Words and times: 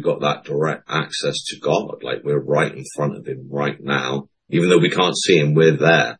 got 0.00 0.20
that 0.20 0.44
direct 0.44 0.84
access 0.88 1.44
to 1.48 1.60
God. 1.60 2.02
Like 2.02 2.18
we're 2.24 2.40
right 2.40 2.74
in 2.74 2.84
front 2.94 3.16
of 3.16 3.26
him 3.26 3.48
right 3.50 3.76
now. 3.80 4.28
Even 4.50 4.68
though 4.68 4.78
we 4.78 4.90
can't 4.90 5.16
see 5.16 5.38
him, 5.38 5.54
we're 5.54 5.76
there. 5.76 6.18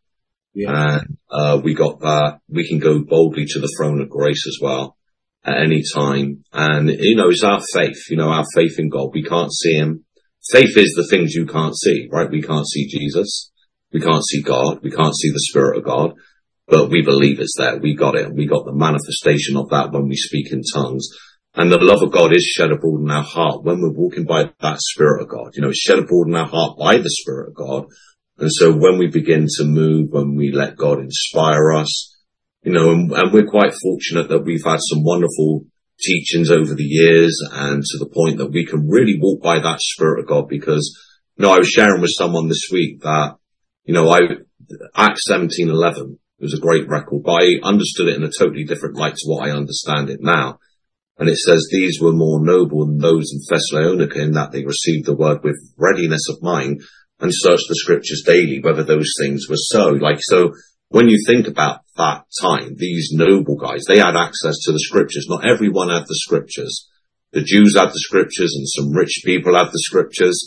Yeah. 0.55 0.99
And, 0.99 1.19
uh, 1.31 1.61
we 1.63 1.75
got 1.75 2.01
that. 2.01 2.41
We 2.49 2.69
can 2.69 2.79
go 2.79 3.05
boldly 3.05 3.45
to 3.47 3.61
the 3.61 3.73
throne 3.79 4.01
of 4.01 4.11
grace 4.11 4.45
as 4.47 4.59
well 4.61 4.97
at 5.45 5.63
any 5.63 5.83
time. 5.95 6.45
And, 6.53 6.91
you 6.91 7.17
know, 7.17 7.29
it's 7.31 7.45
our 7.45 7.61
faith, 7.73 8.11
you 8.11 8.17
know, 8.17 8.29
our 8.29 8.45
faith 8.55 8.79
in 8.79 8.89
God. 8.89 9.11
We 9.13 9.23
can't 9.23 9.53
see 9.53 9.75
him. 9.75 10.05
Faith 10.51 10.77
is 10.77 10.95
the 10.97 11.07
things 11.11 11.35
you 11.35 11.47
can't 11.47 11.77
see, 11.77 12.09
right? 12.11 12.31
We 12.31 12.43
can't 12.43 12.67
see 12.67 12.87
Jesus. 12.87 13.51
We 13.93 14.01
can't 14.01 14.25
see 14.25 14.43
God. 14.43 14.81
We 14.83 14.91
can't 14.91 15.17
see 15.17 15.31
the 15.31 15.47
Spirit 15.51 15.79
of 15.79 15.85
God, 15.85 16.15
but 16.67 16.91
we 16.91 17.03
believe 17.03 17.41
it's 17.41 17.57
there. 17.57 17.79
We 17.79 17.95
got 17.95 18.15
it. 18.15 18.33
We 18.33 18.47
got 18.47 18.65
the 18.65 18.75
manifestation 18.75 19.57
of 19.57 19.71
that 19.71 19.93
when 19.93 20.09
we 20.09 20.17
speak 20.17 20.53
in 20.53 20.63
tongues. 20.75 21.09
And 21.55 21.73
the 21.73 21.79
love 21.79 22.03
of 22.03 22.13
God 22.13 22.33
is 22.33 22.45
shed 22.45 22.71
abroad 22.71 23.01
in 23.01 23.11
our 23.11 23.23
heart 23.23 23.65
when 23.65 23.81
we're 23.81 23.93
walking 23.93 24.25
by 24.25 24.51
that 24.61 24.81
Spirit 24.81 25.23
of 25.23 25.29
God. 25.29 25.55
You 25.55 25.63
know, 25.63 25.71
it's 25.71 25.81
shed 25.81 25.99
abroad 25.99 26.29
in 26.29 26.37
our 26.37 26.47
heart 26.47 26.79
by 26.79 26.99
the 26.99 27.11
Spirit 27.11 27.49
of 27.49 27.55
God. 27.55 27.87
And 28.39 28.51
so 28.53 28.73
when 28.73 28.99
we 28.99 29.09
begin 29.09 29.47
to 29.57 29.65
move, 29.65 30.11
when 30.11 30.37
we 30.37 30.53
let 30.53 30.77
God 30.77 31.01
inspire 31.01 31.73
us, 31.73 32.17
you 32.63 32.73
know, 32.73 32.91
and, 32.91 33.11
and 33.13 33.33
we're 33.33 33.47
quite 33.47 33.75
fortunate 33.75 34.29
that 34.29 34.45
we've 34.45 34.65
had 34.65 34.79
some 34.81 35.03
wonderful 35.03 35.65
teachings 36.01 36.51
over 36.51 36.75
the 36.75 36.85
years 36.85 37.37
and 37.53 37.83
to 37.83 37.99
the 37.99 38.11
point 38.15 38.39
that 38.39 38.53
we 38.53 38.65
can 38.65 38.89
really 38.89 39.19
walk 39.21 39.43
by 39.43 39.59
that 39.59 39.81
Spirit 39.81 40.21
of 40.21 40.29
God 40.29 40.49
because, 40.49 40.97
you 41.37 41.43
know, 41.43 41.53
I 41.53 41.59
was 41.59 41.69
sharing 41.69 42.01
with 42.01 42.15
someone 42.17 42.49
this 42.49 42.69
week 42.71 43.01
that, 43.01 43.37
you 43.85 43.95
know, 43.95 44.09
I, 44.09 44.21
Acts 44.95 45.29
1711 45.29 46.19
was 46.41 46.55
a 46.55 46.61
great 46.61 46.89
record, 46.89 47.23
but 47.25 47.43
I 47.43 47.59
understood 47.63 48.09
it 48.09 48.17
in 48.17 48.23
a 48.23 48.31
totally 48.31 48.65
different 48.65 48.97
light 48.97 49.17
to 49.17 49.29
what 49.29 49.49
I 49.49 49.53
understand 49.53 50.11
it 50.11 50.21
now. 50.21 50.59
And 51.19 51.29
it 51.29 51.37
says 51.37 51.69
these 51.71 52.01
were 52.01 52.13
more 52.13 52.45
noble 52.45 52.87
than 52.87 52.99
those 52.99 53.33
in 53.33 53.41
Thessalonica 53.49 54.21
in 54.21 54.33
that 54.33 54.53
they 54.53 54.65
received 54.65 55.07
the 55.07 55.17
word 55.17 55.43
with 55.43 55.57
readiness 55.77 56.29
of 56.31 56.43
mind 56.43 56.81
and 57.21 57.33
searched 57.35 57.67
the 57.69 57.75
scriptures 57.75 58.23
daily, 58.25 58.61
whether 58.61 58.85
those 58.85 59.11
things 59.21 59.47
were 59.49 59.57
so. 59.59 59.89
Like, 59.89 60.21
so 60.21 60.53
when 60.91 61.09
you 61.09 61.19
think 61.27 61.49
about 61.49 61.81
that 61.97 62.23
time, 62.41 62.77
these 62.77 63.11
noble 63.13 63.57
guys, 63.57 63.85
they 63.89 63.99
had 63.99 64.15
access 64.15 64.55
to 64.65 64.73
the 64.73 64.79
scriptures. 64.79 65.27
Not 65.29 65.45
everyone 65.45 65.91
had 65.91 66.05
the 66.07 66.15
scriptures. 66.15 66.89
The 67.33 67.43
Jews 67.43 67.75
had 67.77 67.89
the 67.89 67.99
scriptures 67.99 68.55
and 68.57 68.69
some 68.69 68.93
rich 68.93 69.23
people 69.25 69.57
had 69.57 69.67
the 69.67 69.81
scriptures. 69.81 70.39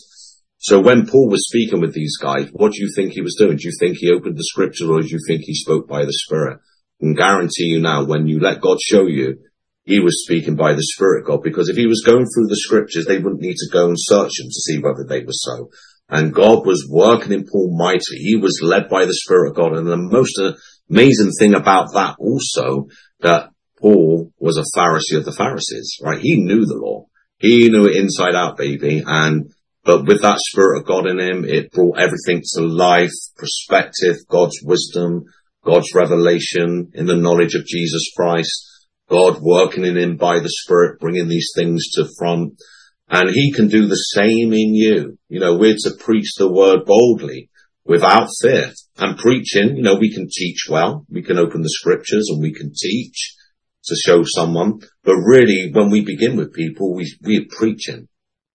So 0.58 0.80
when 0.80 1.06
Paul 1.06 1.30
was 1.30 1.48
speaking 1.48 1.82
with 1.82 1.94
these 1.94 2.18
guys, 2.18 2.50
what 2.54 2.72
do 2.72 2.82
you 2.82 2.90
think 2.96 3.12
he 3.12 3.22
was 3.22 3.36
doing? 3.38 3.58
Do 3.58 3.68
you 3.68 3.74
think 3.78 3.98
he 3.98 4.12
opened 4.12 4.38
the 4.38 4.44
scriptures 4.44 4.88
or 4.88 5.02
do 5.02 5.08
you 5.08 5.20
think 5.28 5.42
he 5.44 5.54
spoke 5.54 5.88
by 5.88 6.06
the 6.06 6.14
Spirit? 6.14 6.60
And 7.02 7.18
guarantee 7.18 7.66
you 7.66 7.82
now, 7.82 8.06
when 8.06 8.28
you 8.28 8.40
let 8.40 8.62
God 8.62 8.78
show 8.80 9.08
you, 9.08 9.40
he 9.84 10.00
was 10.00 10.24
speaking 10.24 10.56
by 10.56 10.74
the 10.74 10.84
Spirit 10.84 11.22
of 11.22 11.28
God, 11.28 11.44
because 11.44 11.70
if 11.70 11.76
he 11.76 11.88
was 11.88 12.04
going 12.06 12.26
through 12.26 12.48
the 12.48 12.58
scriptures, 12.58 13.06
they 13.06 13.18
wouldn't 13.18 13.42
need 13.42 13.56
to 13.58 13.70
go 13.72 13.88
and 13.88 13.98
search 13.98 14.32
them 14.38 14.48
to 14.48 14.62
see 14.62 14.80
whether 14.80 15.04
they 15.04 15.24
were 15.24 15.32
so. 15.32 15.70
And 16.08 16.34
God 16.34 16.66
was 16.66 16.88
working 16.90 17.32
in 17.32 17.46
Paul 17.46 17.76
mightily. 17.76 18.18
He 18.18 18.36
was 18.36 18.60
led 18.62 18.90
by 18.90 19.06
the 19.06 19.14
Spirit 19.14 19.52
of 19.52 19.56
God. 19.56 19.74
And 19.74 19.88
the 19.88 19.98
most 19.98 20.40
amazing 20.90 21.32
thing 21.40 21.56
about 21.56 21.94
that 21.94 22.18
also, 22.20 22.88
that 23.22 23.50
Paul 23.80 24.32
was 24.38 24.58
a 24.58 24.78
Pharisee 24.78 25.18
of 25.18 25.26
the 25.26 25.32
Pharisees, 25.32 25.98
right? 26.04 26.20
He 26.20 26.44
knew 26.44 26.66
the 26.66 26.76
law. 26.76 27.06
He 27.38 27.70
knew 27.70 27.86
it 27.86 27.96
inside 27.96 28.36
out, 28.36 28.58
baby. 28.58 29.02
And, 29.06 29.52
but 29.84 30.06
with 30.06 30.22
that 30.22 30.40
Spirit 30.40 30.82
of 30.82 30.86
God 30.86 31.08
in 31.08 31.20
him, 31.20 31.46
it 31.46 31.72
brought 31.72 31.98
everything 31.98 32.44
to 32.54 32.62
life, 32.62 33.14
perspective, 33.38 34.18
God's 34.30 34.60
wisdom, 34.64 35.24
God's 35.66 35.96
revelation 35.96 36.92
in 36.94 37.06
the 37.06 37.16
knowledge 37.16 37.56
of 37.56 37.66
Jesus 37.66 38.12
Christ, 38.16 38.71
God 39.12 39.42
working 39.42 39.86
in 39.86 39.98
him 39.98 40.16
by 40.16 40.40
the 40.40 40.50
Spirit, 40.50 41.00
bringing 41.00 41.28
these 41.28 41.52
things 41.56 41.92
to 41.96 42.08
front. 42.18 42.54
And 43.10 43.30
he 43.30 43.52
can 43.52 43.68
do 43.68 43.88
the 43.88 43.96
same 43.96 44.54
in 44.54 44.74
you. 44.74 45.20
You 45.28 45.42
know, 45.42 45.58
we're 45.58 45.76
to 45.80 45.92
preach 46.00 46.34
the 46.38 46.50
word 46.50 46.86
boldly 46.86 47.50
without 47.84 48.30
fear 48.42 48.72
and 48.98 49.18
preaching. 49.18 49.76
You 49.76 49.84
know, 49.84 49.96
we 49.96 50.14
can 50.14 50.30
teach 50.34 50.68
well. 50.70 51.06
We 51.10 51.22
can 51.22 51.38
open 51.38 51.62
the 51.62 51.70
scriptures 51.70 52.30
and 52.32 52.42
we 52.42 52.54
can 52.54 52.72
teach 52.74 53.36
to 53.86 53.96
show 53.96 54.24
someone. 54.24 54.80
But 55.04 55.18
really, 55.18 55.72
when 55.74 55.90
we 55.90 56.06
begin 56.06 56.38
with 56.38 56.54
people, 56.54 56.96
we, 56.96 57.14
we're 57.22 57.46
preaching. 57.50 58.08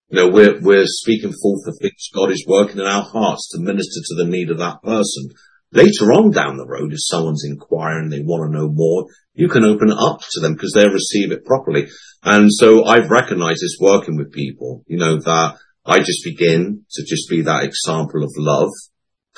You 0.09 0.19
know, 0.19 0.29
we're, 0.29 0.59
we're 0.59 0.85
speaking 0.87 1.33
forth 1.33 1.61
the 1.65 1.77
things 1.79 2.09
God 2.15 2.31
is 2.31 2.45
working 2.47 2.79
in 2.79 2.87
our 2.87 3.03
hearts 3.03 3.49
to 3.51 3.59
minister 3.59 4.01
to 4.07 4.15
the 4.15 4.29
need 4.29 4.49
of 4.49 4.57
that 4.57 4.81
person. 4.81 5.29
Later 5.71 6.13
on 6.13 6.31
down 6.31 6.57
the 6.57 6.67
road, 6.67 6.93
if 6.93 6.99
someone's 7.01 7.43
inquiring, 7.45 8.09
they 8.09 8.21
want 8.21 8.49
to 8.49 8.57
know 8.57 8.69
more, 8.71 9.07
you 9.33 9.49
can 9.49 9.65
open 9.65 9.89
it 9.89 9.97
up 9.99 10.19
to 10.31 10.39
them 10.39 10.53
because 10.53 10.71
they'll 10.73 10.89
receive 10.89 11.31
it 11.31 11.45
properly. 11.45 11.87
And 12.23 12.49
so 12.51 12.85
I've 12.85 13.11
recognized 13.11 13.61
this 13.61 13.77
working 13.79 14.17
with 14.17 14.31
people, 14.31 14.83
you 14.87 14.97
know, 14.97 15.17
that 15.17 15.57
I 15.85 15.99
just 15.99 16.23
begin 16.23 16.85
to 16.91 17.03
just 17.03 17.29
be 17.29 17.41
that 17.41 17.63
example 17.63 18.23
of 18.23 18.31
love, 18.37 18.69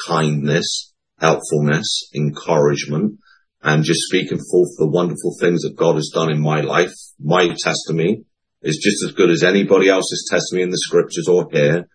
kindness, 0.07 0.93
helpfulness, 1.19 2.09
encouragement, 2.15 3.19
and 3.61 3.83
just 3.83 4.01
speaking 4.01 4.39
forth 4.39 4.69
the 4.77 4.89
wonderful 4.89 5.35
things 5.39 5.63
that 5.63 5.75
God 5.75 5.95
has 5.95 6.11
done 6.13 6.31
in 6.31 6.41
my 6.41 6.61
life. 6.61 6.93
My 7.19 7.49
testimony 7.57 8.23
is 8.61 8.77
just 8.77 9.03
as 9.03 9.15
good 9.15 9.29
as 9.29 9.43
anybody 9.43 9.89
else's 9.89 10.27
testimony 10.31 10.63
in 10.63 10.69
the 10.69 10.77
scriptures 10.77 11.27
or 11.27 11.47
here. 11.51 11.87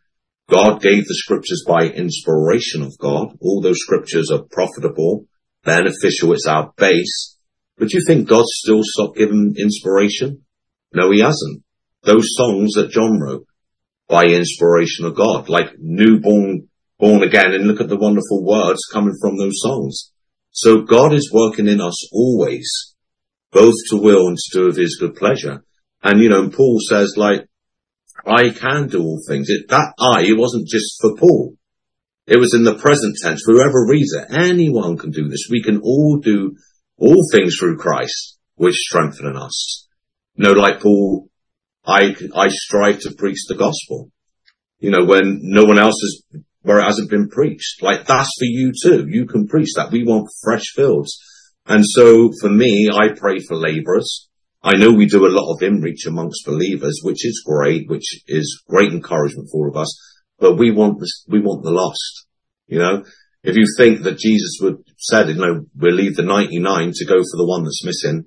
God 0.48 0.82
gave 0.82 1.04
the 1.04 1.14
scriptures 1.14 1.64
by 1.66 1.88
inspiration 1.88 2.82
of 2.82 2.98
God. 2.98 3.36
All 3.40 3.60
those 3.60 3.80
scriptures 3.80 4.30
are 4.30 4.44
profitable, 4.50 5.24
beneficial. 5.64 6.32
It's 6.32 6.46
our 6.46 6.72
base. 6.76 7.38
But 7.78 7.92
you 7.92 8.00
think 8.06 8.28
God 8.28 8.44
still 8.44 8.82
stopped 8.82 9.16
giving 9.16 9.54
inspiration? 9.56 10.42
No, 10.92 11.10
he 11.10 11.20
hasn't. 11.20 11.62
Those 12.02 12.28
songs 12.36 12.74
that 12.74 12.90
John 12.90 13.18
wrote 13.20 13.46
by 14.08 14.26
inspiration 14.26 15.06
of 15.06 15.16
God, 15.16 15.48
like 15.48 15.78
newborn, 15.78 16.68
born 16.98 17.22
again, 17.22 17.52
and 17.52 17.66
look 17.66 17.80
at 17.80 17.88
the 17.88 17.96
wonderful 17.96 18.44
words 18.44 18.80
coming 18.92 19.14
from 19.20 19.38
those 19.38 19.54
songs. 19.56 20.12
So 20.50 20.82
God 20.82 21.12
is 21.12 21.32
working 21.32 21.66
in 21.66 21.80
us 21.80 22.12
always, 22.12 22.94
both 23.50 23.74
to 23.90 23.96
will 23.96 24.28
and 24.28 24.36
to 24.36 24.58
do 24.58 24.68
of 24.68 24.76
his 24.76 24.98
good 25.00 25.16
pleasure. 25.16 25.64
And 26.02 26.20
you 26.20 26.28
know, 26.28 26.50
Paul 26.50 26.78
says 26.86 27.14
like, 27.16 27.48
I 28.26 28.50
can 28.50 28.88
do 28.88 29.02
all 29.02 29.20
things. 29.26 29.48
It, 29.48 29.68
that 29.68 29.94
I, 29.98 30.26
wasn't 30.32 30.68
just 30.68 30.96
for 31.00 31.16
Paul. 31.16 31.54
It 32.26 32.38
was 32.38 32.54
in 32.54 32.64
the 32.64 32.76
present 32.76 33.16
tense. 33.22 33.42
For 33.44 33.52
whoever 33.52 33.86
reads 33.86 34.14
it, 34.14 34.34
anyone 34.34 34.96
can 34.96 35.10
do 35.10 35.28
this. 35.28 35.48
We 35.50 35.62
can 35.62 35.80
all 35.82 36.18
do 36.22 36.56
all 36.96 37.22
things 37.32 37.56
through 37.58 37.76
Christ, 37.76 38.38
which 38.54 38.74
strengthen 38.74 39.36
us. 39.36 39.86
You 40.36 40.44
know, 40.44 40.52
like 40.52 40.80
Paul, 40.80 41.28
I, 41.84 42.14
I 42.34 42.48
strive 42.48 43.00
to 43.00 43.14
preach 43.16 43.44
the 43.46 43.56
gospel. 43.56 44.10
You 44.78 44.90
know, 44.90 45.04
when 45.04 45.40
no 45.42 45.64
one 45.64 45.78
else 45.78 46.00
has, 46.00 46.42
where 46.62 46.78
it 46.78 46.84
hasn't 46.84 47.10
been 47.10 47.28
preached. 47.28 47.82
Like 47.82 48.06
that's 48.06 48.30
for 48.38 48.46
you 48.46 48.72
too. 48.82 49.06
You 49.08 49.26
can 49.26 49.46
preach 49.46 49.74
that. 49.76 49.92
We 49.92 50.04
want 50.04 50.30
fresh 50.42 50.64
fields. 50.74 51.18
And 51.66 51.84
so 51.86 52.30
for 52.40 52.48
me, 52.48 52.90
I 52.92 53.08
pray 53.14 53.38
for 53.46 53.54
laborers. 53.54 54.28
I 54.64 54.78
know 54.78 54.92
we 54.92 55.04
do 55.04 55.26
a 55.26 55.28
lot 55.28 55.52
of 55.52 55.62
in-reach 55.62 56.06
amongst 56.06 56.46
believers, 56.46 57.00
which 57.02 57.26
is 57.26 57.44
great, 57.46 57.86
which 57.86 58.22
is 58.26 58.62
great 58.66 58.92
encouragement 58.92 59.48
for 59.52 59.66
all 59.66 59.68
of 59.68 59.76
us, 59.76 59.94
but 60.38 60.56
we 60.56 60.70
want 60.70 61.00
this, 61.00 61.22
we 61.28 61.40
want 61.40 61.62
the 61.62 61.70
lost. 61.70 62.26
You 62.66 62.78
know, 62.78 63.04
if 63.42 63.56
you 63.56 63.66
think 63.76 64.04
that 64.04 64.16
Jesus 64.16 64.56
would 64.62 64.82
said, 64.96 65.28
you 65.28 65.34
know, 65.34 65.66
we'll 65.76 65.92
leave 65.92 66.16
the 66.16 66.22
99 66.22 66.92
to 66.94 67.04
go 67.04 67.16
for 67.16 67.36
the 67.36 67.46
one 67.46 67.64
that's 67.64 67.84
missing, 67.84 68.24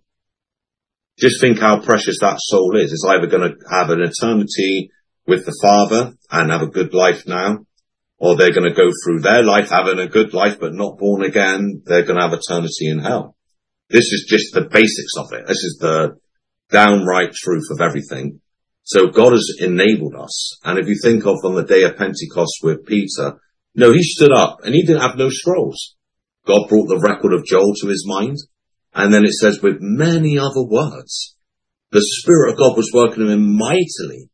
just 1.17 1.41
think 1.41 1.59
how 1.59 1.79
precious 1.79 2.19
that 2.21 2.37
soul 2.39 2.77
is. 2.77 2.93
It's 2.93 3.03
either 3.03 3.25
going 3.25 3.49
to 3.49 3.55
have 3.71 3.89
an 3.89 4.01
eternity 4.01 4.91
with 5.25 5.43
the 5.47 5.57
Father 5.59 6.13
and 6.29 6.51
have 6.51 6.61
a 6.61 6.67
good 6.67 6.93
life 6.93 7.25
now, 7.25 7.65
or 8.19 8.35
they're 8.35 8.53
going 8.53 8.69
to 8.69 8.75
go 8.75 8.91
through 9.03 9.21
their 9.21 9.41
life 9.41 9.71
having 9.71 9.97
a 9.97 10.07
good 10.07 10.35
life 10.35 10.59
but 10.59 10.75
not 10.75 10.99
born 10.99 11.23
again. 11.23 11.81
They're 11.83 12.05
going 12.05 12.17
to 12.19 12.29
have 12.29 12.33
eternity 12.33 12.89
in 12.89 12.99
hell. 12.99 13.35
This 13.89 14.05
is 14.13 14.27
just 14.29 14.53
the 14.53 14.69
basics 14.69 15.17
of 15.17 15.33
it. 15.33 15.47
This 15.47 15.63
is 15.63 15.79
the 15.81 16.19
downright 16.69 17.33
truth 17.33 17.65
of 17.71 17.81
everything. 17.81 18.41
So 18.83 19.07
God 19.07 19.33
has 19.33 19.57
enabled 19.59 20.15
us. 20.15 20.59
And 20.63 20.79
if 20.79 20.87
you 20.87 20.95
think 21.01 21.25
of 21.25 21.37
on 21.43 21.55
the 21.55 21.63
day 21.63 21.83
of 21.83 21.97
Pentecost 21.97 22.59
with 22.63 22.85
Peter, 22.85 23.39
no, 23.75 23.91
he 23.91 24.01
stood 24.01 24.31
up 24.31 24.59
and 24.63 24.73
he 24.73 24.81
didn't 24.81 25.01
have 25.01 25.17
no 25.17 25.29
scrolls. 25.29 25.95
God 26.45 26.69
brought 26.69 26.87
the 26.87 26.99
record 26.99 27.33
of 27.33 27.45
Joel 27.45 27.73
to 27.81 27.87
his 27.87 28.05
mind. 28.07 28.37
And 28.93 29.13
then 29.13 29.25
it 29.25 29.33
says 29.33 29.61
with 29.61 29.77
many 29.81 30.37
other 30.39 30.63
words, 30.63 31.35
the 31.91 32.01
Spirit 32.01 32.53
of 32.53 32.57
God 32.57 32.77
was 32.77 32.91
working 32.93 33.23
in 33.23 33.29
him 33.29 33.57
mightily. 33.57 34.29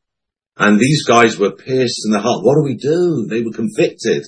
And 0.55 0.79
these 0.79 1.03
guys 1.03 1.39
were 1.39 1.51
pierced 1.51 2.05
in 2.05 2.11
the 2.11 2.19
heart. 2.19 2.43
What 2.43 2.55
do 2.55 2.63
we 2.63 2.75
do? 2.75 3.25
They 3.27 3.41
were 3.41 3.51
convicted. 3.51 4.23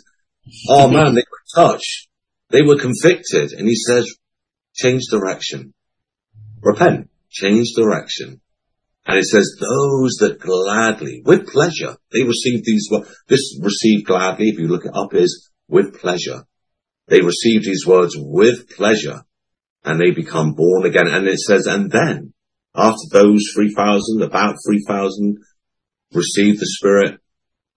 Oh 0.70 0.88
man, 0.92 1.14
they 1.14 1.22
were 1.22 1.64
touched. 1.64 2.08
They 2.50 2.62
were 2.64 2.78
convicted. 2.78 3.52
And 3.52 3.68
he 3.68 3.76
says, 3.76 4.12
change 4.74 5.04
direction. 5.12 5.74
Repent 6.62 7.10
change 7.36 7.74
direction. 7.76 8.42
And 9.06 9.20
it 9.20 9.26
says, 9.26 9.58
those 9.60 10.16
that 10.22 10.40
gladly, 10.40 11.22
with 11.24 11.48
pleasure, 11.48 11.98
they 12.12 12.24
received 12.24 12.64
these, 12.66 12.88
words 12.90 13.08
this 13.28 13.60
received 13.62 14.08
gladly, 14.08 14.50
if 14.50 14.58
you 14.58 14.68
look 14.68 14.86
it 14.86 14.96
up, 14.96 15.14
is 15.14 15.52
with 15.68 16.00
pleasure. 16.00 16.46
They 17.08 17.22
received 17.22 17.66
these 17.66 17.86
words 17.86 18.16
with 18.18 18.70
pleasure 18.70 19.26
and 19.84 20.02
they 20.02 20.12
become 20.12 20.54
born 20.54 20.86
again. 20.86 21.08
And 21.08 21.28
it 21.28 21.40
says, 21.40 21.68
and 21.68 21.92
then 21.92 22.34
after 22.74 23.08
those 23.12 23.42
3,000, 23.54 24.24
about 24.24 24.56
3,000 24.66 25.38
received 26.14 26.60
the 26.60 26.66
Spirit, 26.66 27.20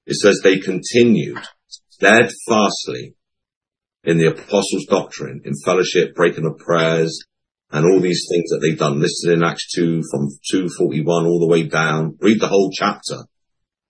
it 0.07 0.15
says 0.15 0.41
they 0.43 0.59
continued 0.59 1.39
steadfastly 1.67 3.17
in 4.05 4.17
the 4.17 4.29
apostles' 4.31 4.87
doctrine, 4.89 5.43
in 5.45 5.53
fellowship, 5.63 6.15
breaking 6.15 6.47
of 6.47 6.57
prayers, 6.57 7.19
and 7.71 7.85
all 7.85 8.01
these 8.01 8.27
things 8.31 8.49
that 8.51 8.61
they've 8.63 8.79
done 8.79 9.01
listed 9.01 9.33
in 9.33 9.45
Acts 9.45 9.71
2 9.77 10.03
from 10.11 10.29
241 10.51 11.27
all 11.27 11.41
the 11.41 11.49
way 11.49 11.65
down. 11.65 12.17
Read 12.21 12.41
the 12.41 12.49
whole 12.49 12.71
chapter. 12.73 13.25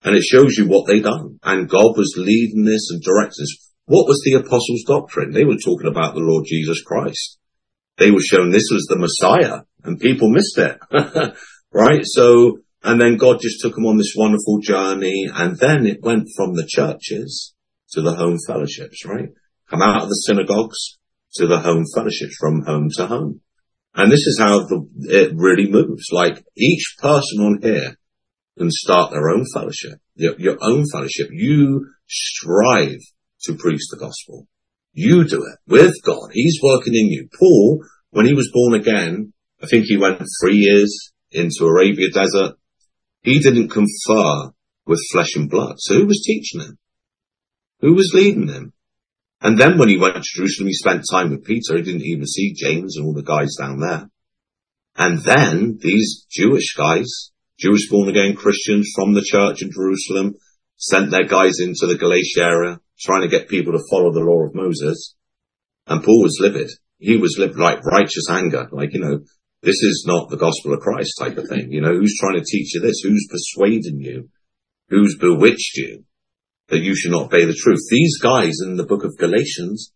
And 0.03 0.17
it 0.17 0.23
shows 0.23 0.57
you 0.57 0.67
what 0.67 0.87
they 0.87 1.01
done. 1.01 1.39
And 1.43 1.69
God 1.69 1.97
was 1.97 2.15
leading 2.17 2.65
this 2.65 2.91
and 2.91 3.03
directing 3.03 3.43
this. 3.43 3.73
What 3.87 4.07
was 4.07 4.21
the 4.25 4.35
apostles' 4.35 4.85
doctrine? 4.87 5.33
They 5.33 5.45
were 5.45 5.57
talking 5.57 5.89
about 5.89 6.15
the 6.15 6.21
Lord 6.21 6.45
Jesus 6.47 6.83
Christ. 6.83 7.39
They 7.99 8.11
were 8.11 8.21
shown 8.21 8.51
this 8.51 8.71
was 8.71 8.87
the 8.89 8.99
Messiah 8.99 9.63
and 9.85 10.01
people 10.01 10.31
missed 10.31 10.59
it. 10.59 10.79
right? 11.73 12.03
So, 12.05 12.59
and 12.83 13.01
then 13.01 13.17
God 13.17 13.39
just 13.41 13.61
took 13.61 13.75
them 13.75 13.87
on 13.87 13.97
this 13.97 14.15
wonderful 14.17 14.59
journey 14.61 15.27
and 15.33 15.57
then 15.57 15.87
it 15.87 16.03
went 16.03 16.29
from 16.37 16.55
the 16.55 16.69
churches 16.69 17.55
to 17.93 18.03
the 18.03 18.15
home 18.15 18.39
fellowships, 18.47 19.05
right? 19.05 19.29
Come 19.71 19.83
out 19.83 20.03
of 20.03 20.09
the 20.09 20.15
synagogues 20.15 20.99
to 21.35 21.47
the 21.47 21.61
home 21.61 21.85
fellowships 21.95 22.37
from 22.39 22.63
home 22.63 22.89
to 22.97 23.07
home. 23.07 23.41
And 23.95 24.13
this 24.13 24.27
is 24.27 24.39
how 24.39 24.61
the, 24.61 24.87
it 25.05 25.33
really 25.35 25.71
moves. 25.71 26.07
Like 26.13 26.45
each 26.57 26.97
person 26.99 27.41
on 27.41 27.59
here 27.63 27.97
can 28.57 28.71
start 28.71 29.11
their 29.11 29.29
own 29.31 29.45
fellowship, 29.53 30.01
your, 30.15 30.39
your 30.39 30.59
own 30.61 30.85
fellowship. 30.93 31.29
You 31.31 31.87
strive 32.07 33.01
to 33.45 33.55
preach 33.55 33.83
the 33.91 33.99
gospel. 33.99 34.47
You 34.93 35.25
do 35.25 35.45
it 35.45 35.59
with 35.67 35.95
God. 36.05 36.31
He's 36.33 36.59
working 36.63 36.95
in 36.95 37.07
you. 37.07 37.29
Paul, 37.39 37.85
when 38.11 38.27
he 38.27 38.35
was 38.35 38.51
born 38.53 38.75
again, 38.75 39.33
I 39.63 39.67
think 39.67 39.85
he 39.85 39.97
went 39.97 40.23
three 40.41 40.57
years 40.57 41.13
into 41.31 41.65
Arabia 41.65 42.11
desert. 42.11 42.57
He 43.23 43.39
didn't 43.39 43.69
confer 43.69 44.53
with 44.87 45.01
flesh 45.13 45.35
and 45.37 45.51
blood. 45.51 45.75
So 45.79 45.95
who 45.95 46.07
was 46.07 46.25
teaching 46.27 46.61
him? 46.61 46.79
Who 47.81 47.95
was 47.95 48.13
leading 48.15 48.49
him? 48.49 48.73
And 49.41 49.59
then 49.59 49.79
when 49.79 49.89
he 49.89 49.99
went 49.99 50.17
to 50.17 50.23
Jerusalem, 50.23 50.69
he 50.69 50.75
spent 50.75 51.05
time 51.11 51.31
with 51.31 51.45
Peter. 51.45 51.77
He 51.77 51.83
didn't 51.83 52.03
even 52.03 52.27
see 52.27 52.55
James 52.55 52.97
and 52.97 53.07
all 53.07 53.15
the 53.15 53.23
guys 53.23 53.55
down 53.59 53.79
there. 53.79 54.11
And 54.97 55.23
then 55.23 55.79
these 55.81 56.27
Jewish 56.29 56.75
guys, 56.77 57.31
Jewish 57.59 57.89
born 57.89 58.09
again 58.09 58.35
Christians 58.35 58.91
from 58.95 59.15
the 59.15 59.25
church 59.25 59.63
in 59.63 59.71
Jerusalem, 59.71 60.35
sent 60.77 61.11
their 61.11 61.27
guys 61.27 61.61
into 61.61 61.87
the 61.87 61.97
Galatia 61.97 62.43
area, 62.43 62.81
trying 62.99 63.23
to 63.23 63.29
get 63.29 63.49
people 63.49 63.73
to 63.73 63.85
follow 63.91 64.13
the 64.13 64.21
law 64.21 64.45
of 64.45 64.55
Moses. 64.55 65.15
And 65.87 66.03
Paul 66.03 66.23
was 66.23 66.39
livid. 66.41 66.71
He 66.99 67.17
was 67.17 67.37
livid, 67.39 67.59
like 67.59 67.85
righteous 67.85 68.29
anger. 68.29 68.69
Like, 68.73 68.93
you 68.93 69.01
know, 69.01 69.21
this 69.63 69.83
is 69.83 70.05
not 70.07 70.31
the 70.31 70.37
gospel 70.37 70.75
of 70.75 70.81
Christ 70.81 71.15
type 71.19 71.39
of 71.39 71.49
thing. 71.49 71.71
You 71.71 71.81
know, 71.81 71.95
who's 71.95 72.19
trying 72.21 72.39
to 72.39 72.45
teach 72.45 72.75
you 72.75 72.81
this? 72.81 73.01
Who's 73.05 73.29
persuading 73.31 74.01
you? 74.01 74.31
Who's 74.89 75.17
bewitched 75.17 75.77
you 75.77 76.05
that 76.69 76.81
you 76.81 76.95
should 76.95 77.13
not 77.13 77.27
obey 77.27 77.45
the 77.45 77.59
truth? 77.59 77.81
These 77.91 78.19
guys 78.19 78.55
in 78.65 78.77
the 78.77 78.87
book 78.87 79.05
of 79.05 79.17
Galatians, 79.19 79.93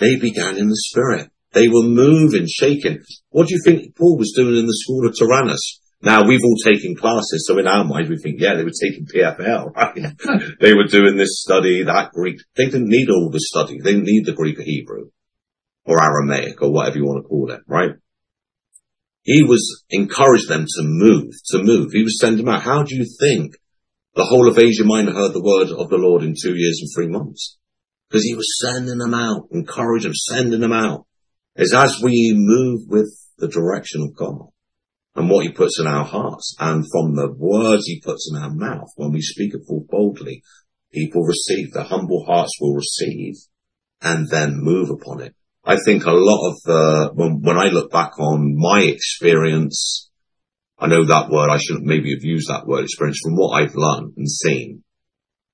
they 0.00 0.16
began 0.16 0.56
in 0.56 0.68
the 0.68 0.84
spirit. 0.90 1.30
They 1.52 1.68
were 1.68 1.82
moving, 1.82 2.46
shaking. 2.46 3.02
What 3.30 3.48
do 3.48 3.54
you 3.54 3.60
think 3.64 3.96
Paul 3.96 4.18
was 4.18 4.34
doing 4.36 4.56
in 4.56 4.66
the 4.66 4.82
school 4.84 5.06
of 5.06 5.14
Tyrannus? 5.18 5.80
Now 6.00 6.26
we've 6.26 6.44
all 6.44 6.56
taken 6.64 6.94
classes, 6.94 7.44
so 7.46 7.58
in 7.58 7.66
our 7.66 7.84
mind 7.84 8.08
we 8.08 8.18
think, 8.18 8.36
yeah, 8.38 8.54
they 8.54 8.62
were 8.62 8.70
taking 8.70 9.06
PFAL, 9.06 9.74
right? 9.76 10.54
they 10.60 10.74
were 10.74 10.86
doing 10.86 11.16
this 11.16 11.42
study, 11.42 11.82
that 11.82 12.12
Greek. 12.12 12.38
They 12.56 12.66
didn't 12.66 12.88
need 12.88 13.08
all 13.10 13.30
the 13.30 13.40
study. 13.40 13.78
They 13.80 13.92
didn't 13.92 14.06
need 14.06 14.26
the 14.26 14.34
Greek 14.34 14.58
or 14.58 14.62
Hebrew 14.62 15.10
or 15.84 16.02
Aramaic 16.02 16.62
or 16.62 16.72
whatever 16.72 16.98
you 16.98 17.04
want 17.04 17.24
to 17.24 17.28
call 17.28 17.50
it, 17.50 17.60
right? 17.66 17.92
He 19.22 19.42
was 19.42 19.84
encouraged 19.90 20.48
them 20.48 20.64
to 20.66 20.82
move, 20.82 21.32
to 21.50 21.58
move. 21.62 21.92
He 21.92 22.02
was 22.02 22.20
sending 22.20 22.44
them 22.44 22.54
out. 22.54 22.62
How 22.62 22.82
do 22.82 22.94
you 22.94 23.04
think 23.20 23.54
the 24.14 24.24
whole 24.24 24.48
of 24.48 24.58
Asia 24.58 24.84
Minor 24.84 25.12
heard 25.12 25.32
the 25.32 25.42
word 25.42 25.70
of 25.70 25.90
the 25.90 25.96
Lord 25.96 26.22
in 26.22 26.34
two 26.34 26.54
years 26.56 26.80
and 26.80 26.90
three 26.94 27.08
months? 27.10 27.58
Because 28.08 28.24
he 28.24 28.34
was 28.34 28.58
sending 28.60 28.98
them 28.98 29.14
out, 29.14 29.48
encouraging 29.50 30.10
them, 30.10 30.14
sending 30.14 30.60
them 30.60 30.72
out. 30.72 31.06
Is 31.56 31.74
as 31.74 32.00
we 32.02 32.32
move 32.36 32.82
with 32.88 33.12
the 33.38 33.48
direction 33.48 34.02
of 34.02 34.16
God 34.16 34.48
and 35.16 35.28
what 35.28 35.44
he 35.44 35.52
puts 35.52 35.80
in 35.80 35.86
our 35.86 36.04
hearts 36.04 36.54
and 36.60 36.84
from 36.90 37.16
the 37.16 37.32
words 37.36 37.86
he 37.86 38.00
puts 38.00 38.30
in 38.32 38.40
our 38.40 38.54
mouth 38.54 38.88
when 38.96 39.12
we 39.12 39.20
speak 39.20 39.54
it 39.54 39.62
full 39.66 39.84
boldly, 39.88 40.42
people 40.92 41.22
receive, 41.22 41.72
the 41.72 41.84
humble 41.84 42.24
hearts 42.26 42.52
will 42.60 42.74
receive 42.74 43.34
and 44.00 44.28
then 44.30 44.54
move 44.56 44.90
upon 44.90 45.20
it. 45.20 45.34
I 45.64 45.76
think 45.84 46.04
a 46.04 46.12
lot 46.12 46.50
of 46.50 46.62
the, 46.64 47.10
when, 47.14 47.42
when 47.42 47.58
I 47.58 47.66
look 47.66 47.90
back 47.90 48.18
on 48.18 48.54
my 48.56 48.80
experience, 48.80 50.07
I 50.78 50.86
know 50.86 51.04
that 51.04 51.30
word, 51.30 51.50
I 51.50 51.58
shouldn't 51.58 51.86
maybe 51.86 52.10
have 52.12 52.22
used 52.22 52.48
that 52.48 52.66
word 52.66 52.84
experience 52.84 53.20
from 53.22 53.34
what 53.34 53.60
I've 53.60 53.74
learned 53.74 54.14
and 54.16 54.30
seen 54.30 54.84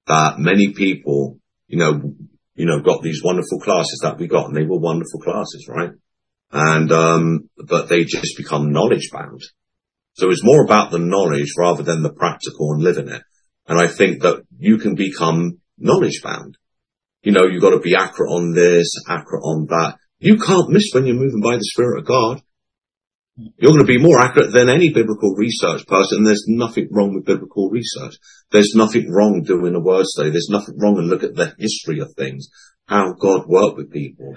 that 0.06 0.38
many 0.38 0.72
people, 0.72 1.38
you 1.66 1.78
know, 1.78 2.14
you 2.54 2.66
know, 2.66 2.80
got 2.80 3.02
these 3.02 3.22
wonderful 3.24 3.58
classes 3.60 4.00
that 4.02 4.18
we 4.18 4.26
got 4.26 4.46
and 4.46 4.56
they 4.56 4.64
were 4.64 4.78
wonderful 4.78 5.20
classes, 5.20 5.66
right? 5.68 5.90
And, 6.52 6.92
um, 6.92 7.48
but 7.56 7.88
they 7.88 8.04
just 8.04 8.36
become 8.36 8.70
knowledge 8.70 9.10
bound. 9.12 9.40
So 10.12 10.30
it's 10.30 10.44
more 10.44 10.62
about 10.62 10.90
the 10.90 10.98
knowledge 10.98 11.52
rather 11.58 11.82
than 11.82 12.02
the 12.02 12.12
practical 12.12 12.72
and 12.72 12.82
living 12.82 13.08
it. 13.08 13.22
And 13.66 13.78
I 13.78 13.88
think 13.88 14.22
that 14.22 14.42
you 14.56 14.78
can 14.78 14.94
become 14.94 15.58
knowledge 15.78 16.20
bound. 16.22 16.56
You 17.22 17.32
know, 17.32 17.46
you've 17.46 17.62
got 17.62 17.70
to 17.70 17.80
be 17.80 17.96
accurate 17.96 18.30
on 18.30 18.52
this, 18.52 18.92
accurate 19.08 19.42
on 19.42 19.66
that. 19.70 19.96
You 20.18 20.36
can't 20.36 20.70
miss 20.70 20.90
when 20.92 21.06
you're 21.06 21.16
moving 21.16 21.40
by 21.40 21.56
the 21.56 21.64
Spirit 21.64 22.00
of 22.00 22.06
God. 22.06 22.42
You're 23.36 23.72
going 23.72 23.80
to 23.80 23.84
be 23.84 23.98
more 23.98 24.20
accurate 24.20 24.52
than 24.52 24.68
any 24.68 24.92
biblical 24.92 25.34
research 25.34 25.86
person. 25.86 26.22
There's 26.22 26.44
nothing 26.46 26.88
wrong 26.92 27.14
with 27.14 27.24
biblical 27.24 27.68
research. 27.68 28.14
There's 28.52 28.74
nothing 28.76 29.10
wrong 29.10 29.42
doing 29.42 29.74
a 29.74 29.80
word 29.80 30.06
study. 30.06 30.30
There's 30.30 30.50
nothing 30.50 30.78
wrong 30.78 30.98
and 30.98 31.08
look 31.08 31.24
at 31.24 31.34
the 31.34 31.54
history 31.58 31.98
of 31.98 32.14
things, 32.14 32.48
how 32.86 33.12
God 33.12 33.46
worked 33.48 33.76
with 33.76 33.92
people. 33.92 34.36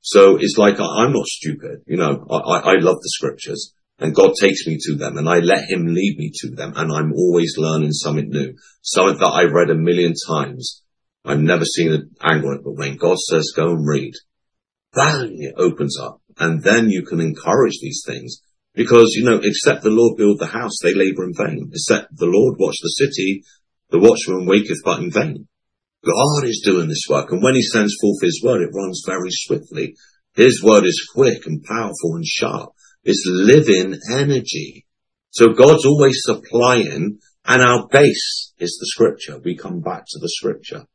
So 0.00 0.36
it's 0.36 0.56
like 0.56 0.78
I'm 0.78 1.12
not 1.12 1.26
stupid. 1.26 1.82
You 1.86 1.96
know, 1.96 2.24
I, 2.30 2.58
I 2.58 2.72
love 2.74 2.98
the 3.02 3.10
scriptures 3.16 3.74
and 3.98 4.14
God 4.14 4.34
takes 4.40 4.64
me 4.64 4.78
to 4.82 4.94
them 4.94 5.16
and 5.16 5.28
I 5.28 5.38
let 5.38 5.68
him 5.68 5.86
lead 5.86 6.16
me 6.16 6.30
to 6.42 6.50
them 6.50 6.74
and 6.76 6.92
I'm 6.92 7.12
always 7.12 7.54
learning 7.58 7.90
something 7.90 8.28
new. 8.28 8.54
Something 8.82 9.18
that 9.18 9.26
I've 9.26 9.52
read 9.52 9.70
a 9.70 9.74
million 9.74 10.14
times. 10.28 10.84
I've 11.24 11.40
never 11.40 11.64
seen 11.64 11.92
an 11.92 12.10
angle 12.22 12.60
but 12.62 12.76
when 12.76 12.96
God 12.96 13.18
says 13.18 13.52
go 13.56 13.72
and 13.72 13.88
read, 13.88 14.12
bang, 14.94 15.36
it 15.40 15.54
opens 15.56 15.98
up. 16.00 16.22
And 16.38 16.62
then 16.62 16.90
you 16.90 17.04
can 17.04 17.20
encourage 17.20 17.78
these 17.80 18.02
things. 18.06 18.40
Because, 18.74 19.14
you 19.16 19.24
know, 19.24 19.40
except 19.42 19.82
the 19.82 19.90
Lord 19.90 20.18
build 20.18 20.38
the 20.38 20.46
house, 20.46 20.78
they 20.82 20.92
labor 20.92 21.24
in 21.24 21.32
vain. 21.34 21.70
Except 21.72 22.14
the 22.14 22.26
Lord 22.26 22.56
watch 22.58 22.76
the 22.82 22.88
city, 22.88 23.42
the 23.90 23.98
watchman 23.98 24.46
waketh 24.46 24.82
but 24.84 25.00
in 25.00 25.10
vain. 25.10 25.48
God 26.04 26.44
is 26.44 26.62
doing 26.64 26.88
this 26.88 27.04
work. 27.08 27.32
And 27.32 27.42
when 27.42 27.54
he 27.54 27.62
sends 27.62 27.96
forth 28.00 28.22
his 28.22 28.42
word, 28.44 28.62
it 28.62 28.74
runs 28.74 29.02
very 29.06 29.30
swiftly. 29.30 29.96
His 30.34 30.62
word 30.62 30.84
is 30.84 31.08
quick 31.14 31.46
and 31.46 31.64
powerful 31.64 32.14
and 32.14 32.26
sharp. 32.26 32.70
It's 33.02 33.24
living 33.26 33.98
energy. 34.12 34.86
So 35.30 35.48
God's 35.48 35.86
always 35.86 36.18
supplying 36.22 37.18
and 37.46 37.62
our 37.62 37.86
base 37.88 38.52
is 38.58 38.76
the 38.80 38.86
scripture. 38.86 39.38
We 39.38 39.56
come 39.56 39.80
back 39.80 40.04
to 40.08 40.18
the 40.20 40.28
scripture. 40.28 40.86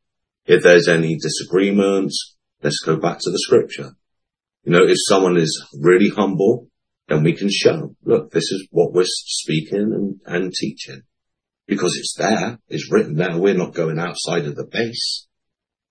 If 0.44 0.62
there's 0.62 0.88
any 0.88 1.16
disagreements, 1.16 2.36
let's 2.62 2.80
go 2.84 2.96
back 2.96 3.18
to 3.20 3.30
the 3.30 3.38
scripture. 3.38 3.92
You 4.64 4.72
know, 4.72 4.84
if 4.84 4.96
someone 5.08 5.36
is 5.36 5.64
really 5.80 6.08
humble, 6.08 6.68
then 7.08 7.22
we 7.22 7.36
can 7.36 7.48
show, 7.50 7.94
look, 8.04 8.30
this 8.30 8.44
is 8.44 8.68
what 8.70 8.92
we're 8.92 9.04
speaking 9.06 9.92
and, 9.92 10.20
and 10.24 10.52
teaching. 10.52 11.02
Because 11.66 11.96
it's 11.98 12.14
there, 12.16 12.58
it's 12.68 12.90
written 12.90 13.16
there, 13.16 13.38
we're 13.38 13.54
not 13.54 13.74
going 13.74 13.98
outside 13.98 14.46
of 14.46 14.56
the 14.56 14.66
base. 14.70 15.26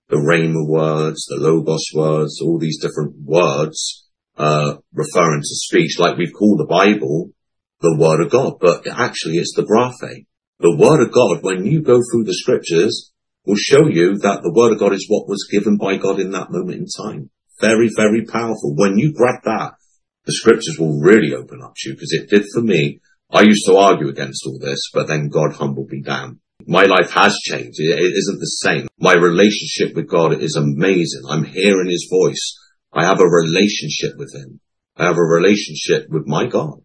The 0.08 0.16
Rhema 0.16 0.66
words, 0.66 1.24
the 1.26 1.36
Logos 1.38 1.90
words, 1.94 2.40
all 2.42 2.58
these 2.58 2.80
different 2.80 3.14
words, 3.24 4.08
uh, 4.36 4.76
referring 4.92 5.40
to 5.40 5.46
speech, 5.46 5.98
like 5.98 6.16
we've 6.16 6.32
called 6.32 6.58
the 6.58 6.66
Bible 6.68 7.30
the 7.82 7.98
Word 7.98 8.24
of 8.24 8.30
God, 8.30 8.54
but 8.60 8.86
actually 8.86 9.34
it's 9.34 9.54
the 9.54 9.66
Graphe. 9.66 10.24
The 10.60 10.76
Word 10.76 11.02
of 11.04 11.12
God, 11.12 11.42
when 11.42 11.66
you 11.66 11.82
go 11.82 11.98
through 11.98 12.24
the 12.24 12.34
scriptures, 12.34 13.12
will 13.44 13.56
show 13.56 13.88
you 13.88 14.18
that 14.18 14.42
the 14.42 14.52
word 14.54 14.72
of 14.72 14.78
God 14.78 14.92
is 14.92 15.06
what 15.08 15.28
was 15.28 15.48
given 15.50 15.76
by 15.76 15.96
God 15.96 16.20
in 16.20 16.30
that 16.30 16.50
moment 16.50 16.78
in 16.78 16.86
time. 16.86 17.30
Very, 17.62 17.88
very 17.96 18.26
powerful. 18.26 18.74
When 18.74 18.98
you 18.98 19.14
grab 19.14 19.40
that, 19.44 19.74
the 20.26 20.32
scriptures 20.32 20.76
will 20.78 21.00
really 21.00 21.32
open 21.32 21.62
up 21.62 21.74
to 21.76 21.88
you 21.88 21.94
because 21.94 22.12
it 22.12 22.28
did 22.28 22.44
for 22.52 22.60
me. 22.60 23.00
I 23.30 23.42
used 23.42 23.64
to 23.66 23.76
argue 23.76 24.08
against 24.08 24.44
all 24.46 24.58
this, 24.60 24.90
but 24.92 25.06
then 25.06 25.28
God 25.28 25.54
humbled 25.54 25.88
me 25.88 26.02
down. 26.02 26.40
My 26.66 26.84
life 26.84 27.12
has 27.12 27.36
changed. 27.44 27.78
It 27.78 27.98
isn't 27.98 28.40
the 28.40 28.58
same. 28.66 28.88
My 28.98 29.14
relationship 29.14 29.94
with 29.96 30.08
God 30.08 30.42
is 30.42 30.56
amazing. 30.56 31.22
I'm 31.30 31.44
hearing 31.44 31.88
his 31.88 32.08
voice. 32.10 32.58
I 32.92 33.04
have 33.04 33.20
a 33.20 33.26
relationship 33.26 34.18
with 34.18 34.34
him. 34.34 34.60
I 34.96 35.04
have 35.06 35.16
a 35.16 35.22
relationship 35.22 36.08
with 36.10 36.24
my 36.26 36.46
God 36.46 36.82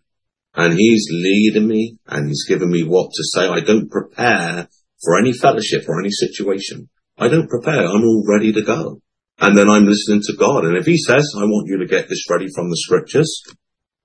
and 0.58 0.74
he's 0.74 1.08
leading 1.12 1.68
me 1.68 1.98
and 2.08 2.28
he's 2.28 2.46
giving 2.48 2.72
me 2.72 2.84
what 2.84 3.12
to 3.12 3.24
say. 3.24 3.48
I 3.48 3.60
don't 3.60 3.90
prepare 3.90 4.68
for 5.04 5.20
any 5.20 5.34
fellowship 5.34 5.84
or 5.88 6.00
any 6.00 6.12
situation. 6.12 6.90
I 7.18 7.28
don't 7.28 7.50
prepare. 7.50 7.86
I'm 7.86 8.04
all 8.04 8.26
ready 8.28 8.52
to 8.54 8.62
go. 8.64 9.02
And 9.40 9.58
then 9.58 9.70
I'm 9.70 9.86
listening 9.86 10.22
to 10.24 10.36
God. 10.36 10.66
And 10.66 10.78
if 10.78 10.86
he 10.86 10.98
says, 10.98 11.32
I 11.38 11.46
want 11.46 11.68
you 11.68 11.78
to 11.80 11.86
get 11.86 12.10
this 12.10 12.30
ready 12.30 12.48
from 12.56 12.70
the 12.70 12.78
scriptures, 12.78 13.44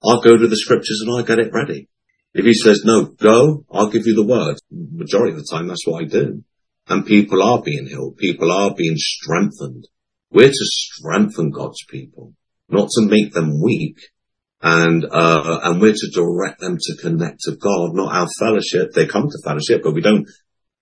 I'll 0.04 0.20
go 0.20 0.36
to 0.36 0.46
the 0.46 0.56
scriptures 0.56 1.02
and 1.02 1.16
I'll 1.16 1.24
get 1.24 1.38
it 1.38 1.52
ready. 1.52 1.88
If 2.34 2.44
he 2.44 2.54
says, 2.54 2.82
no, 2.84 3.04
go, 3.04 3.64
I'll 3.70 3.90
give 3.90 4.06
you 4.06 4.14
the 4.14 4.26
word. 4.26 4.56
Majority 4.70 5.32
of 5.32 5.38
the 5.38 5.48
time, 5.50 5.68
that's 5.68 5.86
what 5.86 6.02
I 6.02 6.06
do. 6.06 6.44
And 6.88 7.06
people 7.06 7.42
are 7.42 7.62
being 7.62 7.86
healed. 7.86 8.16
People 8.16 8.50
are 8.50 8.74
being 8.74 8.96
strengthened. 8.96 9.86
We're 10.30 10.48
to 10.48 10.54
strengthen 10.58 11.50
God's 11.50 11.84
people, 11.88 12.32
not 12.68 12.88
to 12.92 13.06
make 13.06 13.32
them 13.32 13.62
weak. 13.62 13.98
And, 14.60 15.04
uh, 15.04 15.60
and 15.64 15.80
we're 15.80 15.92
to 15.92 16.10
direct 16.12 16.60
them 16.60 16.78
to 16.78 16.96
connect 17.00 17.40
to 17.42 17.56
God, 17.56 17.94
not 17.94 18.14
our 18.14 18.28
fellowship. 18.38 18.92
They 18.92 19.06
come 19.06 19.28
to 19.28 19.42
fellowship, 19.44 19.82
but 19.82 19.94
we 19.94 20.00
don't, 20.00 20.26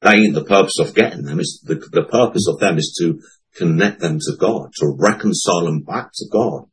that 0.03 0.15
ain't 0.15 0.35
the 0.35 0.45
purpose 0.45 0.79
of 0.81 0.95
getting 0.95 1.25
them. 1.25 1.41
It's 1.41 1.61
the, 1.65 1.75
the 1.75 2.05
purpose 2.05 2.47
of 2.49 2.61
them 2.61 2.79
is 2.79 2.95
to 3.01 3.21
connect 3.57 4.01
them 4.01 4.19
to 4.19 4.37
God, 4.39 4.71
to 4.79 4.97
reconcile 4.99 5.65
them 5.65 5.81
back 5.81 6.11
to 6.15 6.27
God. 6.31 6.65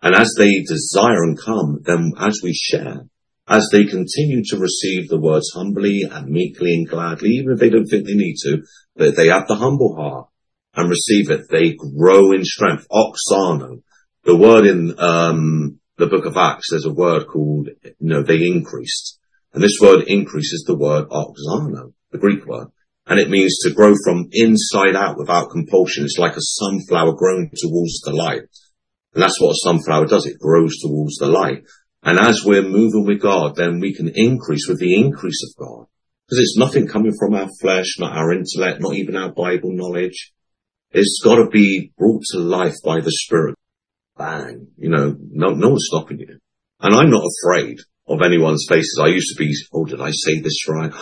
And 0.00 0.14
as 0.14 0.34
they 0.36 0.62
desire 0.66 1.22
and 1.22 1.38
come, 1.38 1.80
then 1.82 2.12
as 2.18 2.40
we 2.42 2.52
share, 2.52 3.06
as 3.48 3.68
they 3.72 3.84
continue 3.84 4.42
to 4.46 4.58
receive 4.58 5.08
the 5.08 5.20
words 5.20 5.52
humbly 5.54 6.02
and 6.10 6.28
meekly 6.28 6.74
and 6.74 6.88
gladly, 6.88 7.30
even 7.30 7.52
if 7.52 7.58
they 7.58 7.70
don't 7.70 7.86
think 7.86 8.06
they 8.06 8.14
need 8.14 8.36
to, 8.42 8.62
but 8.96 9.16
they 9.16 9.28
have 9.28 9.46
the 9.46 9.56
humble 9.56 9.96
heart 9.96 10.28
and 10.74 10.88
receive 10.88 11.30
it, 11.30 11.42
they 11.50 11.74
grow 11.74 12.32
in 12.32 12.44
strength. 12.44 12.86
Auxano. 12.90 13.82
The 14.24 14.36
word 14.36 14.66
in 14.66 14.98
um, 14.98 15.80
the 15.98 16.06
book 16.06 16.24
of 16.24 16.36
Acts, 16.36 16.70
there's 16.70 16.86
a 16.86 16.92
word 16.92 17.26
called, 17.26 17.68
you 17.84 17.94
know, 18.00 18.22
they 18.22 18.46
increased. 18.46 19.18
And 19.52 19.62
this 19.62 19.78
word 19.80 20.04
increase 20.06 20.52
is 20.52 20.64
the 20.66 20.76
word 20.76 21.08
auxano, 21.08 21.92
the 22.10 22.18
Greek 22.18 22.46
word. 22.46 22.68
And 23.06 23.18
it 23.18 23.30
means 23.30 23.58
to 23.62 23.74
grow 23.74 23.94
from 24.04 24.28
inside 24.32 24.94
out 24.94 25.18
without 25.18 25.50
compulsion. 25.50 26.04
It's 26.04 26.18
like 26.18 26.36
a 26.36 26.40
sunflower 26.40 27.14
growing 27.14 27.50
towards 27.54 28.00
the 28.04 28.12
light. 28.12 28.42
And 29.14 29.22
that's 29.22 29.40
what 29.40 29.50
a 29.50 29.62
sunflower 29.64 30.06
does. 30.06 30.26
It 30.26 30.38
grows 30.38 30.78
towards 30.80 31.16
the 31.16 31.26
light. 31.26 31.64
And 32.02 32.18
as 32.18 32.44
we're 32.44 32.62
moving 32.62 33.04
with 33.04 33.20
God, 33.20 33.56
then 33.56 33.80
we 33.80 33.94
can 33.94 34.10
increase 34.14 34.66
with 34.68 34.78
the 34.78 34.94
increase 34.94 35.42
of 35.48 35.66
God. 35.66 35.86
Because 36.26 36.38
it's 36.38 36.58
nothing 36.58 36.86
coming 36.86 37.12
from 37.18 37.34
our 37.34 37.48
flesh, 37.60 37.98
not 37.98 38.16
our 38.16 38.32
intellect, 38.32 38.80
not 38.80 38.94
even 38.94 39.16
our 39.16 39.32
Bible 39.32 39.70
knowledge. 39.72 40.32
It's 40.90 41.20
got 41.22 41.36
to 41.36 41.48
be 41.48 41.92
brought 41.98 42.22
to 42.32 42.38
life 42.38 42.76
by 42.84 43.00
the 43.00 43.10
Spirit. 43.10 43.56
Bang. 44.16 44.68
You 44.76 44.90
know, 44.90 45.16
no, 45.18 45.50
no 45.50 45.70
one's 45.70 45.86
stopping 45.88 46.20
you. 46.20 46.38
And 46.80 46.94
I'm 46.94 47.10
not 47.10 47.24
afraid 47.24 47.78
of 48.08 48.22
anyone's 48.22 48.66
faces. 48.68 49.00
I 49.02 49.08
used 49.08 49.36
to 49.36 49.38
be, 49.38 49.54
oh, 49.72 49.84
did 49.84 50.00
I 50.00 50.10
say 50.10 50.40
this 50.40 50.68
right? 50.68 50.92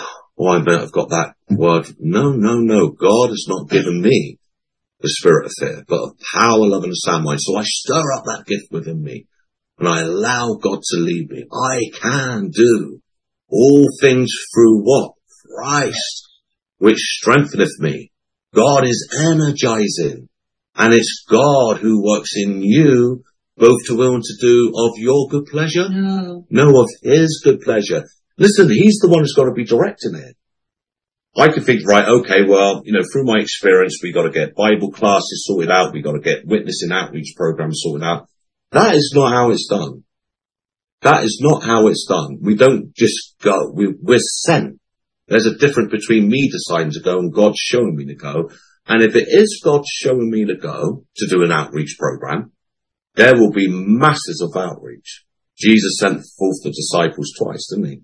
Oh, 0.42 0.48
I 0.48 0.62
bet 0.62 0.80
I've 0.80 0.92
got 0.92 1.10
that 1.10 1.34
word. 1.50 1.86
No, 1.98 2.32
no, 2.32 2.54
no. 2.60 2.88
God 2.88 3.28
has 3.28 3.44
not 3.46 3.68
given 3.68 4.00
me 4.00 4.38
the 5.00 5.10
spirit 5.10 5.44
of 5.44 5.52
fear, 5.58 5.84
but 5.86 6.00
of 6.00 6.16
power, 6.34 6.66
love, 6.66 6.82
and 6.84 6.92
a 6.92 6.96
sound 6.96 7.24
mind. 7.24 7.40
So 7.42 7.58
I 7.58 7.62
stir 7.62 8.12
up 8.16 8.24
that 8.24 8.46
gift 8.46 8.72
within 8.72 9.02
me 9.02 9.26
and 9.78 9.86
I 9.86 10.00
allow 10.00 10.54
God 10.54 10.80
to 10.82 10.96
lead 10.98 11.28
me. 11.28 11.44
I 11.52 11.90
can 12.00 12.48
do 12.48 13.00
all 13.50 13.86
things 14.00 14.30
through 14.54 14.82
what? 14.82 15.12
Christ, 15.54 16.28
which 16.78 16.98
strengtheneth 16.98 17.78
me. 17.78 18.10
God 18.54 18.86
is 18.86 19.08
energizing 19.20 20.30
and 20.74 20.94
it's 20.94 21.22
God 21.28 21.78
who 21.78 22.02
works 22.02 22.30
in 22.36 22.62
you 22.62 23.24
both 23.58 23.84
to 23.88 23.94
will 23.94 24.14
and 24.14 24.24
to 24.24 24.34
do 24.40 24.72
of 24.74 24.92
your 24.96 25.28
good 25.28 25.44
pleasure. 25.46 25.90
No. 25.90 26.46
No, 26.48 26.80
of 26.80 26.88
his 27.02 27.42
good 27.44 27.60
pleasure. 27.60 28.04
Listen, 28.40 28.70
he's 28.70 28.98
the 29.02 29.08
one 29.08 29.20
who's 29.20 29.34
got 29.36 29.44
to 29.44 29.52
be 29.52 29.66
directing 29.66 30.14
it. 30.14 30.34
I 31.36 31.52
could 31.52 31.66
think, 31.66 31.86
right, 31.86 32.08
okay, 32.08 32.42
well, 32.48 32.80
you 32.86 32.92
know, 32.94 33.04
through 33.04 33.24
my 33.24 33.38
experience, 33.38 34.00
we 34.02 34.12
got 34.12 34.22
to 34.22 34.30
get 34.30 34.56
Bible 34.56 34.90
classes 34.90 35.44
sorted 35.46 35.70
out. 35.70 35.92
We 35.92 36.00
got 36.00 36.12
to 36.12 36.20
get 36.20 36.46
witnessing 36.46 36.90
outreach 36.90 37.34
programs 37.36 37.80
sorted 37.82 38.02
out. 38.02 38.28
That 38.72 38.94
is 38.94 39.12
not 39.14 39.30
how 39.30 39.50
it's 39.50 39.68
done. 39.68 40.04
That 41.02 41.22
is 41.22 41.38
not 41.42 41.62
how 41.64 41.86
it's 41.88 42.06
done. 42.08 42.38
We 42.40 42.54
don't 42.56 42.94
just 42.96 43.36
go. 43.42 43.70
We, 43.74 43.94
we're 44.00 44.18
sent. 44.18 44.80
There's 45.28 45.46
a 45.46 45.58
difference 45.58 45.92
between 45.92 46.28
me 46.28 46.50
deciding 46.50 46.92
to 46.92 47.00
go 47.00 47.18
and 47.18 47.32
God 47.32 47.52
showing 47.58 47.94
me 47.94 48.06
to 48.06 48.14
go. 48.14 48.50
And 48.86 49.02
if 49.02 49.14
it 49.16 49.28
is 49.28 49.60
God 49.62 49.82
showing 49.86 50.30
me 50.30 50.46
to 50.46 50.56
go 50.56 51.04
to 51.14 51.26
do 51.28 51.44
an 51.44 51.52
outreach 51.52 51.96
program, 51.98 52.52
there 53.16 53.34
will 53.34 53.52
be 53.52 53.68
masses 53.68 54.42
of 54.42 54.58
outreach. 54.58 55.26
Jesus 55.58 55.98
sent 56.00 56.24
forth 56.38 56.62
the 56.64 56.70
disciples 56.70 57.32
twice, 57.38 57.68
didn't 57.70 57.90
he? 57.90 58.00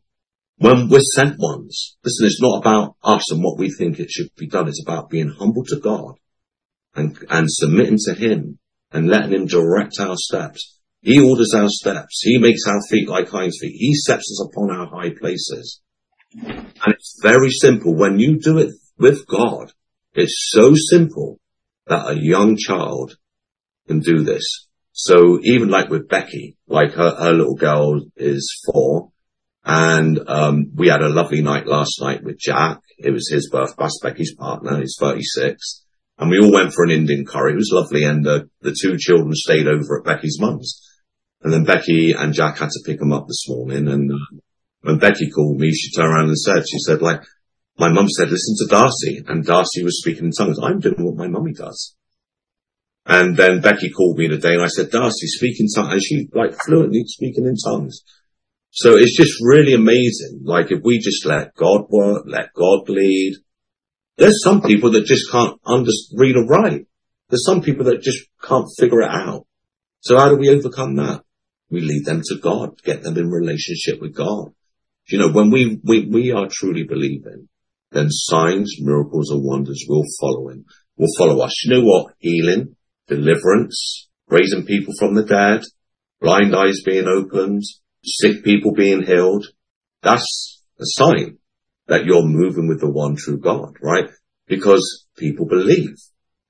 When 0.59 0.89
we're 0.89 1.01
sent 1.15 1.39
ones, 1.39 1.97
listen, 2.03 2.27
it's 2.27 2.41
not 2.41 2.59
about 2.59 2.97
us 3.03 3.31
and 3.31 3.43
what 3.43 3.59
we 3.59 3.71
think 3.71 3.99
it 3.99 4.11
should 4.11 4.31
be 4.37 4.47
done. 4.47 4.69
It's 4.69 4.83
about 4.83 5.11
being 5.11 5.29
humble 5.29 5.65
to 5.67 5.79
God 5.79 6.15
and, 6.95 7.17
and 7.29 7.47
submitting 7.51 7.99
to 8.07 8.15
Him 8.15 8.59
and 8.91 9.09
letting 9.09 9.35
Him 9.35 9.47
direct 9.47 10.01
our 10.01 10.17
steps. 10.17 10.79
He 11.03 11.21
orders 11.21 11.53
our 11.55 11.69
steps. 11.69 12.23
He 12.23 12.39
makes 12.39 12.63
our 12.67 12.81
feet 12.89 13.07
like 13.07 13.29
hinds 13.29 13.59
feet. 13.61 13.77
He 13.77 13.95
sets 13.95 14.23
us 14.33 14.49
upon 14.51 14.71
our 14.71 14.87
high 14.87 15.11
places. 15.11 15.83
And 16.33 16.65
it's 16.87 17.21
very 17.23 17.51
simple. 17.51 17.95
When 17.95 18.19
you 18.19 18.39
do 18.39 18.57
it 18.59 18.71
with 18.99 19.27
God, 19.27 19.73
it's 20.15 20.51
so 20.53 20.73
simple 20.75 21.39
that 21.87 22.09
a 22.09 22.19
young 22.19 22.57
child 22.57 23.17
can 23.87 24.01
do 24.01 24.23
this. 24.23 24.67
So 24.93 25.39
even 25.43 25.69
like 25.69 25.91
with 25.91 26.09
Becky, 26.09 26.57
like 26.67 26.93
her, 26.93 27.15
her 27.15 27.33
little 27.33 27.57
girl 27.57 28.01
is 28.17 28.51
four 28.65 29.13
and 29.67 30.21
um, 30.29 30.71
we 30.77 30.89
had 30.89 31.03
a 31.03 31.09
lovely 31.09 31.43
night 31.43 31.67
last 31.67 32.01
night 32.01 32.23
with 32.23 32.39
Jack. 32.39 32.79
It 32.99 33.11
was 33.11 33.29
his. 33.29 33.51
That's 33.53 33.99
Becky's 34.01 34.33
partner. 34.37 34.79
He's 34.79 34.95
36. 35.01 35.85
And 36.19 36.31
we 36.31 36.39
all 36.39 36.53
went 36.53 36.73
for 36.73 36.85
an 36.85 36.93
Indian 36.93 37.27
curry. 37.27 37.53
It 37.53 37.57
was 37.57 37.73
lovely. 37.73 38.05
And 38.05 38.25
uh, 38.25 38.45
the 38.61 38.77
two 38.81 38.97
children 38.97 39.33
stayed 39.35 39.67
over 39.67 39.99
at 39.99 40.05
Becky's 40.05 40.39
mum's. 40.41 40.81
And 41.43 41.53
then 41.53 41.65
Becky 41.65 42.13
and 42.13 42.33
Jack 42.33 42.59
had 42.59 42.71
to 42.71 42.83
pick 42.87 43.01
them 43.01 43.13
up 43.13 43.27
this 43.27 43.45
morning. 43.49 43.89
And 43.89 44.13
uh, 44.13 44.37
when 44.83 44.99
Becky 44.99 45.31
called 45.31 45.59
me, 45.59 45.73
she 45.73 45.91
turned 45.91 46.15
around 46.15 46.29
and 46.29 46.39
said, 46.39 46.63
she 46.71 46.79
said, 46.79 47.03
like, 47.03 47.23
my 47.77 47.89
mum 47.91 48.09
said, 48.09 48.31
listen 48.31 48.55
to 48.61 48.71
Darcy. 48.71 49.25
And 49.27 49.45
Darcy 49.45 49.83
was 49.83 50.01
speaking 50.01 50.27
in 50.27 50.31
tongues. 50.31 50.61
I'm 50.63 50.79
doing 50.79 51.05
what 51.05 51.17
my 51.17 51.27
mummy 51.27 51.53
does. 51.53 51.97
And 53.05 53.37
then 53.37 53.61
Becky 53.61 53.91
called 53.91 54.17
me 54.17 54.29
today 54.29 54.55
and 54.55 54.63
I 54.63 54.69
said, 54.69 54.91
Darcy, 54.91 55.27
speak 55.27 55.59
in 55.59 55.67
tongues. 55.75 55.93
And 55.93 56.03
she 56.03 56.29
like 56.33 56.55
fluently 56.65 57.03
speaking 57.07 57.47
in 57.47 57.57
tongues. 57.57 58.05
So 58.79 58.93
it's 58.95 59.17
just 59.17 59.39
really 59.41 59.73
amazing. 59.73 60.43
Like 60.45 60.71
if 60.71 60.83
we 60.85 60.99
just 60.99 61.25
let 61.25 61.55
God 61.55 61.87
work, 61.89 62.25
let 62.27 62.53
God 62.53 62.87
lead. 62.91 63.37
There's 64.19 64.43
some 64.45 64.61
people 64.61 64.91
that 64.91 65.07
just 65.07 65.33
can't 65.33 65.59
under, 65.65 65.91
read 66.15 66.37
or 66.37 66.47
write. 66.47 66.87
There's 67.31 67.47
some 67.47 67.63
people 67.63 67.87
that 67.87 68.03
just 68.03 68.27
can't 68.43 68.69
figure 68.79 69.01
it 69.01 69.11
out. 69.11 69.47
So 70.01 70.19
how 70.19 70.29
do 70.29 70.37
we 70.37 70.51
overcome 70.51 70.95
that? 70.97 71.23
We 71.71 71.81
lead 71.81 72.05
them 72.05 72.21
to 72.27 72.39
God, 72.39 72.83
get 72.85 73.03
them 73.03 73.17
in 73.17 73.31
relationship 73.31 73.99
with 73.99 74.15
God. 74.15 74.53
You 75.07 75.21
know, 75.21 75.31
when 75.31 75.51
we, 75.51 75.81
we, 75.83 76.05
we 76.05 76.33
are 76.33 76.47
truly 76.51 76.85
believing, 76.85 77.49
then 77.93 78.09
signs, 78.11 78.77
miracles 78.79 79.31
and 79.31 79.43
wonders 79.43 79.87
will 79.89 80.05
follow 80.21 80.51
him, 80.51 80.67
will 80.99 81.09
follow 81.17 81.43
us. 81.43 81.65
You 81.65 81.77
know 81.77 81.85
what? 81.85 82.13
Healing, 82.19 82.77
deliverance, 83.09 84.11
raising 84.29 84.67
people 84.67 84.93
from 84.99 85.15
the 85.15 85.25
dead, 85.25 85.63
blind 86.21 86.55
eyes 86.55 86.83
being 86.85 87.09
opened, 87.09 87.63
sick 88.07 88.45
people 88.45 88.73
being 88.73 89.03
healed, 89.03 89.47
that's 90.03 90.63
a 90.79 90.85
sign 90.85 91.39
that 91.89 92.05
you're 92.05 92.25
moving 92.25 92.69
with 92.69 92.81
the 92.81 92.91
one 92.91 93.17
true 93.17 93.39
God, 93.39 93.77
right? 93.83 94.09
Because 94.47 95.07
people 95.17 95.47
believe. 95.47 95.97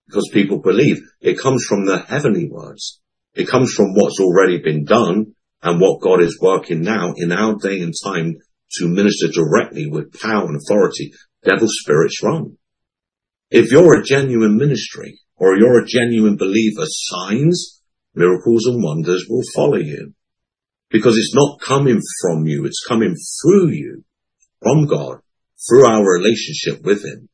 Because 0.07 0.29
people 0.33 0.59
believe. 0.59 0.99
It 1.21 1.39
comes 1.39 1.65
from 1.65 1.87
the 1.87 1.99
heavenly 1.99 2.49
words. 2.49 3.01
It 3.35 3.49
comes 3.49 3.73
from 3.73 3.95
what's 3.95 4.21
already 4.21 4.59
been 4.59 4.85
done 4.85 5.35
and 5.63 5.81
what 5.81 6.01
God 6.01 6.21
is 6.21 6.39
working 6.41 6.83
now 6.83 7.13
in 7.17 7.33
our 7.33 7.57
day 7.57 7.81
and 7.81 7.95
time 8.05 8.35
to 8.79 8.89
minister 8.89 9.29
directly 9.29 9.89
with 9.89 10.19
power 10.21 10.47
and 10.47 10.57
authority. 10.57 11.13
Devil 11.45 11.69
spirits 11.69 12.23
run. 12.23 12.57
If 13.51 13.71
you're 13.71 13.99
a 13.99 14.05
genuine 14.05 14.57
ministry 14.57 15.21
or 15.37 15.57
you're 15.57 15.83
a 15.83 15.87
genuine 15.87 16.37
believer, 16.37 16.85
signs, 16.87 17.83
miracles 18.15 18.67
and 18.67 18.83
wonders 18.83 19.27
will 19.29 19.43
follow 19.55 19.77
you 19.77 20.15
because 20.91 21.17
it's 21.17 21.35
not 21.35 21.61
coming 21.61 22.01
from 22.23 22.47
you. 22.47 22.65
It's 22.65 22.85
coming 22.87 23.15
through 23.43 23.71
you 23.71 24.05
from 24.63 24.87
God 24.87 25.21
through 25.69 25.87
our 25.87 26.05
relationship 26.05 26.85
with 26.85 27.05
him. 27.05 27.29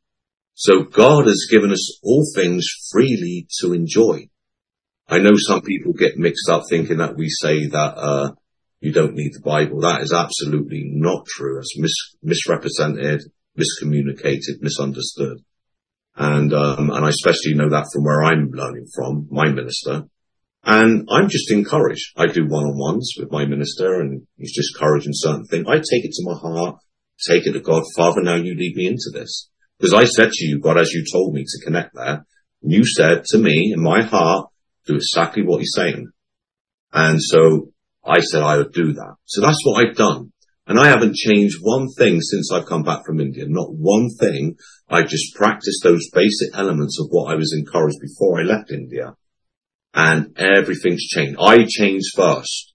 So 0.55 0.83
God 0.83 1.27
has 1.27 1.49
given 1.51 1.71
us 1.71 1.99
all 2.03 2.25
things 2.35 2.67
freely 2.91 3.47
to 3.61 3.73
enjoy. 3.73 4.29
I 5.09 5.19
know 5.19 5.33
some 5.35 5.63
people 5.63 5.93
get 5.93 6.17
mixed 6.17 6.49
up 6.49 6.63
thinking 6.69 6.99
that 6.99 7.17
we 7.17 7.29
say 7.29 7.67
that, 7.67 7.95
uh, 7.97 8.33
you 8.81 8.93
don't 8.93 9.15
need 9.15 9.33
the 9.33 9.41
Bible. 9.41 9.81
That 9.81 10.03
is 10.03 10.13
absolutely 10.13 10.83
not 10.85 11.27
true. 11.27 11.59
It's 11.59 11.79
mis- 11.79 12.17
misrepresented, 12.23 13.23
miscommunicated, 13.59 14.61
misunderstood. 14.61 15.39
And, 16.17 16.53
um, 16.53 16.91
and 16.91 17.05
I 17.05 17.09
especially 17.09 17.55
know 17.55 17.71
that 17.71 17.87
from 17.93 18.05
where 18.05 18.23
I'm 18.23 18.51
learning 18.51 18.87
from, 18.95 19.29
my 19.31 19.49
minister. 19.51 20.05
And 20.64 21.09
I'm 21.11 21.28
just 21.28 21.50
encouraged. 21.50 22.12
I 22.16 22.26
do 22.26 22.47
one-on-ones 22.47 23.14
with 23.19 23.33
my 23.33 23.45
minister 23.45 24.00
and 24.00 24.26
he's 24.37 24.54
just 24.54 24.75
encouraging 24.76 25.12
certain 25.14 25.45
things. 25.45 25.66
I 25.69 25.76
take 25.76 26.04
it 26.04 26.12
to 26.12 26.25
my 26.25 26.38
heart, 26.38 26.76
take 27.28 27.47
it 27.47 27.52
to 27.52 27.61
God. 27.61 27.83
Father, 27.97 28.23
now 28.23 28.37
you 28.37 28.54
lead 28.54 28.76
me 28.76 28.87
into 28.87 29.11
this. 29.12 29.49
Because 29.78 29.95
I 29.95 30.04
said 30.04 30.31
to 30.31 30.45
you, 30.45 30.61
God, 30.61 30.78
as 30.78 30.92
you 30.92 31.04
told 31.11 31.35
me 31.35 31.42
to 31.42 31.64
connect 31.64 31.95
there, 31.95 32.25
you 32.61 32.87
said 32.87 33.25
to 33.31 33.38
me 33.38 33.73
in 33.75 33.83
my 33.83 34.02
heart, 34.02 34.50
do 34.87 34.95
exactly 34.95 35.42
what 35.42 35.59
he's 35.59 35.73
saying. 35.75 36.07
And 36.92 37.21
so 37.21 37.73
I 38.04 38.21
said 38.21 38.42
I 38.42 38.59
would 38.59 38.73
do 38.73 38.92
that. 38.92 39.14
So 39.25 39.40
that's 39.40 39.61
what 39.64 39.85
I've 39.85 39.97
done. 39.97 40.33
And 40.69 40.78
I 40.78 40.87
haven't 40.87 41.16
changed 41.16 41.59
one 41.61 41.88
thing 41.99 42.21
since 42.21 42.52
I've 42.52 42.66
come 42.66 42.85
back 42.85 43.04
from 43.04 43.19
India. 43.19 43.45
Not 43.49 43.75
one 43.75 44.09
thing. 44.21 44.54
I 44.88 45.02
just 45.02 45.35
practiced 45.35 45.83
those 45.83 46.09
basic 46.12 46.54
elements 46.54 47.00
of 47.00 47.09
what 47.11 47.33
I 47.33 47.35
was 47.35 47.52
encouraged 47.52 47.99
before 48.00 48.40
I 48.40 48.45
left 48.45 48.71
India. 48.71 49.16
And 49.95 50.39
everything's 50.39 51.07
changed. 51.09 51.39
I 51.41 51.67
changed 51.69 52.13
first. 52.15 52.73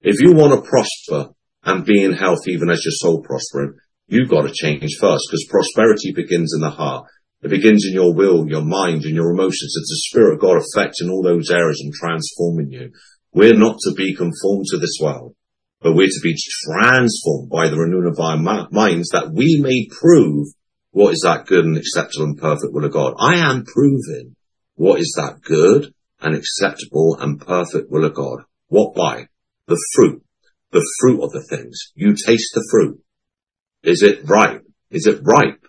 If 0.00 0.20
you 0.20 0.32
want 0.32 0.52
to 0.54 0.68
prosper 0.68 1.34
and 1.64 1.84
be 1.84 2.02
in 2.02 2.12
health 2.12 2.46
even 2.46 2.70
as 2.70 2.84
your 2.84 2.92
soul 2.92 3.22
prospering, 3.22 3.74
you've 4.06 4.30
got 4.30 4.42
to 4.42 4.52
change 4.52 4.96
first 5.00 5.24
because 5.28 5.48
prosperity 5.50 6.12
begins 6.12 6.52
in 6.54 6.60
the 6.60 6.70
heart. 6.70 7.06
It 7.42 7.50
begins 7.50 7.84
in 7.86 7.94
your 7.94 8.14
will, 8.14 8.48
your 8.48 8.64
mind 8.64 9.04
and 9.04 9.14
your 9.14 9.30
emotions. 9.30 9.74
It's 9.76 9.90
the 9.90 10.08
Spirit 10.08 10.34
of 10.34 10.40
God 10.40 10.62
affecting 10.62 11.10
all 11.10 11.22
those 11.22 11.50
areas 11.50 11.80
and 11.80 11.92
transforming 11.92 12.70
you. 12.70 12.92
We're 13.32 13.58
not 13.58 13.78
to 13.80 13.94
be 13.94 14.14
conformed 14.14 14.66
to 14.70 14.78
this 14.78 14.98
world 15.00 15.34
but 15.84 15.94
we're 15.94 16.06
to 16.06 16.20
be 16.22 16.34
transformed 16.64 17.50
by 17.50 17.68
the 17.68 17.76
renewing 17.76 18.10
of 18.10 18.18
our 18.18 18.38
minds 18.38 19.10
that 19.10 19.30
we 19.30 19.60
may 19.60 19.86
prove 19.90 20.48
what 20.92 21.12
is 21.12 21.20
that 21.22 21.44
good 21.44 21.66
and 21.66 21.76
acceptable 21.76 22.24
and 22.24 22.38
perfect 22.38 22.72
will 22.72 22.86
of 22.86 22.92
God. 22.92 23.12
I 23.18 23.36
am 23.36 23.66
proving 23.66 24.34
what 24.76 24.98
is 24.98 25.12
that 25.18 25.42
good 25.42 25.93
and 26.20 26.34
acceptable 26.34 27.16
and 27.20 27.40
perfect 27.40 27.90
will 27.90 28.04
of 28.04 28.14
God. 28.14 28.44
What 28.68 28.94
by? 28.94 29.28
The 29.66 29.82
fruit. 29.94 30.22
The 30.70 30.84
fruit 31.00 31.22
of 31.22 31.30
the 31.32 31.44
things. 31.48 31.92
You 31.94 32.14
taste 32.14 32.50
the 32.54 32.66
fruit. 32.70 33.00
Is 33.82 34.02
it 34.02 34.28
ripe? 34.28 34.64
Is 34.90 35.06
it 35.06 35.20
ripe? 35.22 35.64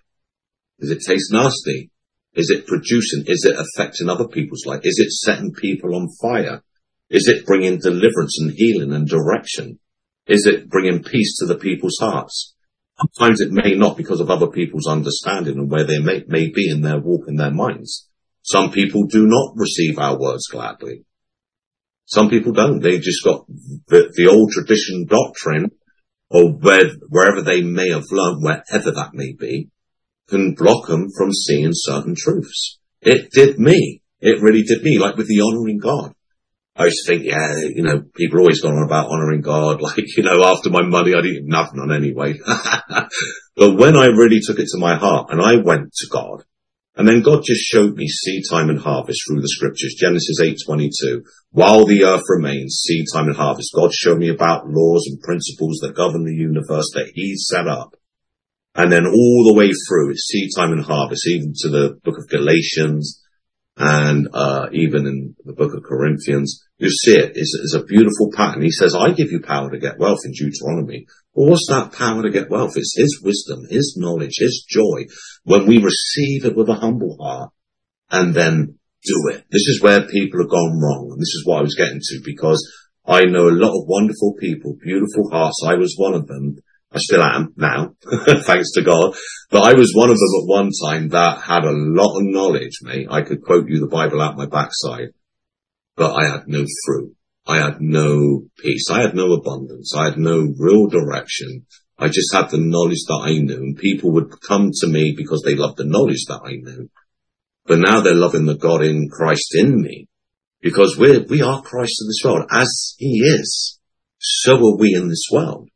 Does 0.80 0.92
it 0.92 1.02
taste 1.06 1.32
nasty? 1.32 1.92
Is 2.34 2.50
it 2.50 2.68
producing? 2.68 3.24
Is 3.28 3.46
it 3.46 3.58
affecting 3.58 4.10
other 4.10 4.28
people's 4.28 4.66
life? 4.66 4.82
Is 4.84 5.00
it 5.00 5.12
setting 5.12 5.54
people 5.54 5.96
on 5.96 6.10
fire? 6.22 6.64
Is 7.10 7.28
it 7.28 7.46
bringing 7.46 7.78
deliverance 7.78 8.40
and 8.40 8.52
healing 8.56 8.94
and 8.94 9.08
direction? 9.08 9.80
Is 10.28 10.46
it 10.46 10.70
bringing 10.70 11.04
peace 11.04 11.38
to 11.38 11.46
the 11.46 11.56
people's 11.56 11.98
hearts? 12.00 12.56
Sometimes 12.98 13.42
it 13.42 13.52
may 13.52 13.75
not 13.75 13.98
because 13.98 14.22
of 14.22 14.30
other 14.30 14.48
people's 14.48 14.88
understanding 14.88 15.58
and 15.58 15.70
where 15.70 15.84
they 15.84 16.00
may, 16.00 16.24
may 16.28 16.50
be 16.50 16.70
in 16.70 16.82
their 16.82 17.00
walk 17.00 17.25
in 17.28 17.36
their 17.36 17.52
minds. 17.52 18.10
Some 18.46 18.72
people 18.72 19.06
do 19.08 19.25
not 19.25 19.54
receive 19.56 19.98
our 19.98 20.20
words 20.20 20.46
gladly. 20.52 21.04
Some 22.06 22.30
people 22.30 22.54
don't. 22.54 22.80
They 22.80 23.00
just 23.00 23.24
got 23.24 23.48
the, 23.48 24.14
the 24.16 24.28
old 24.30 24.52
tradition 24.52 25.08
doctrine 25.10 25.72
or 26.30 26.52
where, 26.52 26.92
wherever 27.10 27.42
they 27.42 27.64
may 27.64 27.90
have 27.90 28.06
learned, 28.12 28.44
wherever 28.44 28.92
that 28.92 29.16
may 29.16 29.34
be, 29.34 29.70
can 30.30 30.54
block 30.54 30.86
them 30.86 31.08
from 31.18 31.32
seeing 31.34 31.72
certain 31.74 32.14
truths. 32.16 32.80
It 33.02 33.32
did 33.32 33.58
me. 33.58 34.04
It 34.20 34.44
really 34.44 34.62
did 34.62 34.84
me, 34.84 35.00
like 35.00 35.18
with 35.18 35.28
the 35.28 35.42
honoring 35.42 35.80
God. 35.80 36.14
I 36.75 36.86
used 36.86 37.04
to 37.06 37.14
think, 37.14 37.25
yeah, 37.25 37.56
you 37.58 37.82
know, 37.82 38.04
people 38.16 38.42
always 38.42 38.62
gone 38.62 38.75
on 38.75 38.86
about 38.86 39.10
honouring 39.10 39.42
God. 39.42 39.82
Like, 39.86 40.18
you 40.18 40.22
know, 40.22 40.44
after 40.44 40.70
my 40.70 40.84
money, 40.84 41.16
I 41.16 41.22
didn't 41.22 41.52
have 41.52 41.72
none 41.74 41.92
anyway. 41.92 42.36
but 43.56 43.75
when 43.75 43.98
I 43.98 44.06
really 44.06 44.40
took 44.46 44.60
it 44.60 44.68
to 44.68 44.78
my 44.78 44.98
heart 44.98 45.30
and 45.32 45.42
I 45.42 45.56
went 45.56 45.94
to 45.94 46.08
God, 46.12 46.44
and 46.96 47.08
then 47.08 47.22
God 47.22 47.44
just 47.44 47.62
showed 47.62 47.96
me 47.96 48.08
seed 48.08 48.44
time 48.50 48.70
and 48.70 48.80
harvest 48.80 49.20
through 49.28 49.42
the 49.42 49.50
scriptures. 49.50 49.96
Genesis 50.00 50.40
8:22. 50.40 51.24
While 51.52 51.86
the 51.86 52.06
earth 52.06 52.24
remains, 52.30 52.82
seed 52.84 53.06
time 53.14 53.28
and 53.28 53.36
harvest. 53.36 53.74
God 53.75 53.94
showed 53.94 54.18
me 54.18 54.30
about 54.30 54.70
laws 54.70 55.06
and 55.08 55.20
principles 55.22 55.80
that 55.82 55.96
govern 55.96 56.24
the 56.24 56.34
universe 56.34 56.90
that 56.94 57.12
He 57.14 57.36
set 57.36 57.68
up. 57.68 57.96
And 58.75 58.92
then 58.92 59.06
all 59.06 59.44
the 59.46 59.54
way 59.54 59.72
through, 59.88 60.12
it's 60.12 60.28
seed 60.28 60.50
time 60.56 60.72
and 60.72 60.84
harvest, 60.84 61.28
even 61.28 61.54
to 61.64 61.70
the 61.70 62.00
book 62.04 62.18
of 62.18 62.30
Galatians, 62.30 63.22
and 63.77 64.29
uh, 64.34 64.67
even 64.72 65.05
in 65.05 65.36
the 65.44 65.53
book 65.53 65.74
of 65.74 65.84
Corinthians, 65.84 66.63
you 66.77 66.89
see 66.89 67.15
it 67.15 67.34
is, 67.36 67.60
is 67.62 67.77
a 67.77 67.84
beautiful 67.84 68.32
pattern. 68.34 68.62
He 68.62 68.72
says, 68.72 68.96
I 68.96 69.12
give 69.12 69.32
you 69.32 69.41
power 69.41 69.70
to 69.70 69.79
get 69.79 70.00
wealth 70.00 70.20
in 70.24 70.32
Deuteronomy. 70.32 71.08
Well, 71.34 71.51
what's 71.51 71.67
that 71.70 71.91
power 71.91 72.24
to 72.24 72.29
get 72.29 72.50
wealth? 72.50 72.77
It's 72.77 72.96
his 72.98 73.22
wisdom, 73.22 73.65
his 73.70 73.98
knowledge, 74.00 74.38
his 74.38 74.65
joy. 74.70 75.05
When 75.44 75.67
we 75.67 75.84
receive 75.84 76.46
it 76.46 76.55
with 76.55 76.70
a 76.70 76.75
humble 76.75 77.17
heart 77.20 77.51
and 78.10 78.34
then 78.34 78.79
do 79.03 79.29
it. 79.29 79.46
This 79.51 79.67
is 79.67 79.82
where 79.82 80.08
people 80.08 80.42
have 80.42 80.50
gone 80.50 80.79
wrong. 80.79 81.09
And 81.11 81.20
this 81.20 81.35
is 81.35 81.44
what 81.46 81.59
I 81.59 81.61
was 81.61 81.75
getting 81.75 82.00
to 82.00 82.22
because 82.24 82.59
I 83.05 83.25
know 83.25 83.50
a 83.50 83.59
lot 83.59 83.75
of 83.75 83.88
wonderful 83.88 84.35
people, 84.40 84.77
beautiful 84.81 85.29
hearts. 85.31 85.61
I 85.66 85.75
was 85.75 85.96
one 85.98 86.14
of 86.14 86.27
them 86.27 86.57
I 86.96 87.00
still 87.00 87.22
am 87.22 87.53
now, 87.58 87.94
thanks 88.46 88.72
to 88.72 88.81
God. 88.81 89.16
But 89.51 89.64
I 89.64 89.74
was 89.74 89.92
one 89.94 90.10
of 90.10 90.16
them 90.16 90.42
at 90.42 90.48
one 90.48 90.72
time 90.81 91.10
that 91.10 91.42
had 91.42 91.66
a 91.66 91.74
lot 91.74 92.18
of 92.18 92.24
knowledge, 92.24 92.79
mate. 92.84 93.08
I 93.12 93.22
could 93.22 93.44
quote 93.44 93.68
you 93.68 93.81
the 93.81 93.88
Bible 93.88 94.22
out 94.22 94.38
my 94.38 94.46
backside, 94.46 95.10
but 95.98 96.16
I 96.16 96.25
had 96.29 96.48
no 96.48 96.64
fruit. 96.86 97.14
I 97.46 97.58
had 97.58 97.81
no 97.81 98.44
peace. 98.58 98.86
I 98.90 99.01
had 99.01 99.14
no 99.14 99.34
abundance. 99.34 99.94
I 99.94 100.05
had 100.05 100.18
no 100.18 100.48
real 100.58 100.88
direction. 100.88 101.66
I 102.00 102.08
just 102.08 102.34
had 102.34 102.50
the 102.50 102.60
knowledge 102.60 103.03
that 103.08 103.24
I 103.25 103.40
knew 103.40 103.58
and 103.58 103.77
people 103.77 104.12
would 104.14 104.31
come 104.48 104.72
to 104.74 104.88
me 104.88 105.14
because 105.18 105.44
they 105.46 105.55
loved 105.55 105.77
the 105.77 105.86
knowledge 105.86 106.25
that 106.29 106.42
I 106.46 106.51
knew. 106.51 106.90
But 107.66 107.79
now 107.79 108.00
they're 108.00 108.16
loving 108.16 108.46
the 108.46 108.55
God 108.55 108.84
in 108.84 109.10
Christ 109.10 109.53
in 109.53 109.81
me 109.81 110.08
because 110.62 110.98
we're, 110.98 111.25
we 111.27 111.42
are 111.42 111.62
Christ 111.62 112.01
in 112.01 112.08
this 112.08 112.22
world 112.24 112.48
as 112.51 112.96
he 112.98 113.20
is. 113.20 113.79
So 114.18 114.55
are 114.55 114.77
we 114.77 114.96
in 114.96 115.10
this 115.10 115.25
world. 115.29 115.70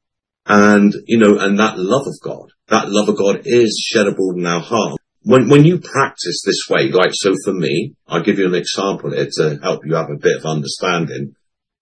And, 0.50 0.92
you 1.06 1.20
know, 1.20 1.38
and 1.38 1.60
that 1.60 1.78
love 1.78 2.08
of 2.08 2.20
God, 2.24 2.50
that 2.70 2.90
love 2.90 3.08
of 3.08 3.18
God 3.18 3.42
is 3.46 3.80
shed 3.88 4.08
abroad 4.08 4.38
in 4.38 4.48
our 4.48 4.60
heart. 4.62 5.00
When, 5.22 5.48
when 5.48 5.64
you 5.64 5.80
practice 5.80 6.42
this 6.44 6.68
way, 6.68 6.90
like 6.90 7.12
so 7.14 7.36
for 7.46 7.54
me, 7.54 7.94
I'll 8.08 8.24
give 8.24 8.40
you 8.40 8.48
an 8.48 8.56
example 8.56 9.12
here 9.12 9.28
to 9.34 9.60
help 9.62 9.86
you 9.86 9.94
have 9.94 10.10
a 10.10 10.18
bit 10.18 10.38
of 10.38 10.46
understanding. 10.46 11.36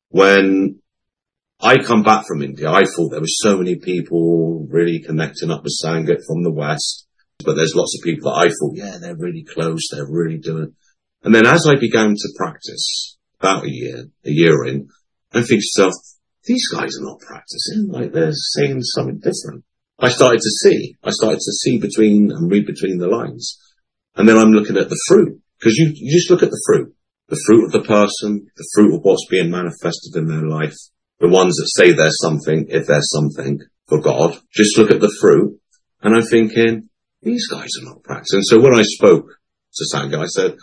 When 0.10 0.82
I 1.62 1.78
come 1.78 2.04
back 2.04 2.26
from 2.28 2.42
India, 2.42 2.70
I 2.70 2.84
thought 2.84 3.12
there 3.12 3.22
were 3.22 3.28
so 3.28 3.58
many 3.58 3.76
people 3.76 4.68
really 4.70 5.00
connecting 5.00 5.50
up 5.50 5.64
with 5.64 5.80
Sangha 5.82 6.18
from 6.28 6.44
the 6.44 6.52
West, 6.52 7.08
but 7.46 7.56
there's 7.56 7.74
lots 7.74 7.98
of 7.98 8.04
people 8.04 8.30
that 8.30 8.38
I 8.38 8.50
thought, 8.50 8.76
yeah, 8.76 8.98
they're 9.00 9.16
really 9.16 9.46
close, 9.46 9.88
they're 9.90 10.12
really 10.12 10.40
doing. 10.40 10.76
And 11.24 11.34
then 11.34 11.46
as 11.46 11.66
I 11.66 11.76
began 11.76 12.16
to 12.16 12.34
practice 12.36 13.18
about 13.40 13.64
a 13.64 13.72
year, 13.72 14.08
a 14.26 14.30
year 14.30 14.66
in, 14.66 14.90
I 15.32 15.42
think 15.42 15.62
to 15.62 15.84
myself, 15.84 15.94
these 16.48 16.68
guys 16.70 16.98
are 16.98 17.06
not 17.06 17.20
practicing, 17.20 17.90
like 17.90 18.12
they're 18.12 18.32
saying 18.32 18.82
something 18.82 19.20
different. 19.20 19.64
I 20.00 20.10
started 20.10 20.40
to 20.40 20.50
see, 20.64 20.96
I 21.04 21.12
started 21.12 21.40
to 21.40 21.52
see 21.52 21.78
between 21.78 22.32
and 22.32 22.50
read 22.52 22.66
between 22.66 22.98
the 22.98 23.08
lines. 23.08 23.60
And 24.16 24.28
then 24.28 24.38
I'm 24.38 24.52
looking 24.52 24.78
at 24.78 24.90
the 24.90 25.00
fruit, 25.08 25.40
because 25.60 25.76
you, 25.76 25.92
you 25.94 26.12
just 26.12 26.32
look 26.32 26.44
at 26.44 26.50
the 26.50 26.62
fruit, 26.66 26.96
the 27.28 27.42
fruit 27.46 27.66
of 27.66 27.72
the 27.72 27.82
person, 27.82 28.48
the 28.56 28.70
fruit 28.74 28.96
of 28.96 29.02
what's 29.04 29.28
being 29.30 29.52
manifested 29.52 30.16
in 30.16 30.28
their 30.28 30.48
life, 30.48 30.76
the 31.20 31.28
ones 31.28 31.56
that 31.56 31.70
say 31.76 31.92
there's 31.92 32.18
something, 32.22 32.68
if 32.70 32.88
there's 32.88 33.12
something 33.12 33.60
for 33.88 34.00
God, 34.00 34.38
just 34.54 34.78
look 34.78 34.92
at 34.92 35.02
the 35.02 35.16
fruit. 35.20 35.60
And 36.02 36.16
I'm 36.16 36.26
thinking, 36.26 36.90
these 37.22 37.48
guys 37.48 37.70
are 37.82 37.86
not 37.86 38.04
practicing. 38.04 38.42
So 38.44 38.62
when 38.62 38.76
I 38.76 38.84
spoke 38.84 39.26
to 39.74 39.86
Sangha, 39.94 40.20
I 40.20 40.28
said, 40.28 40.56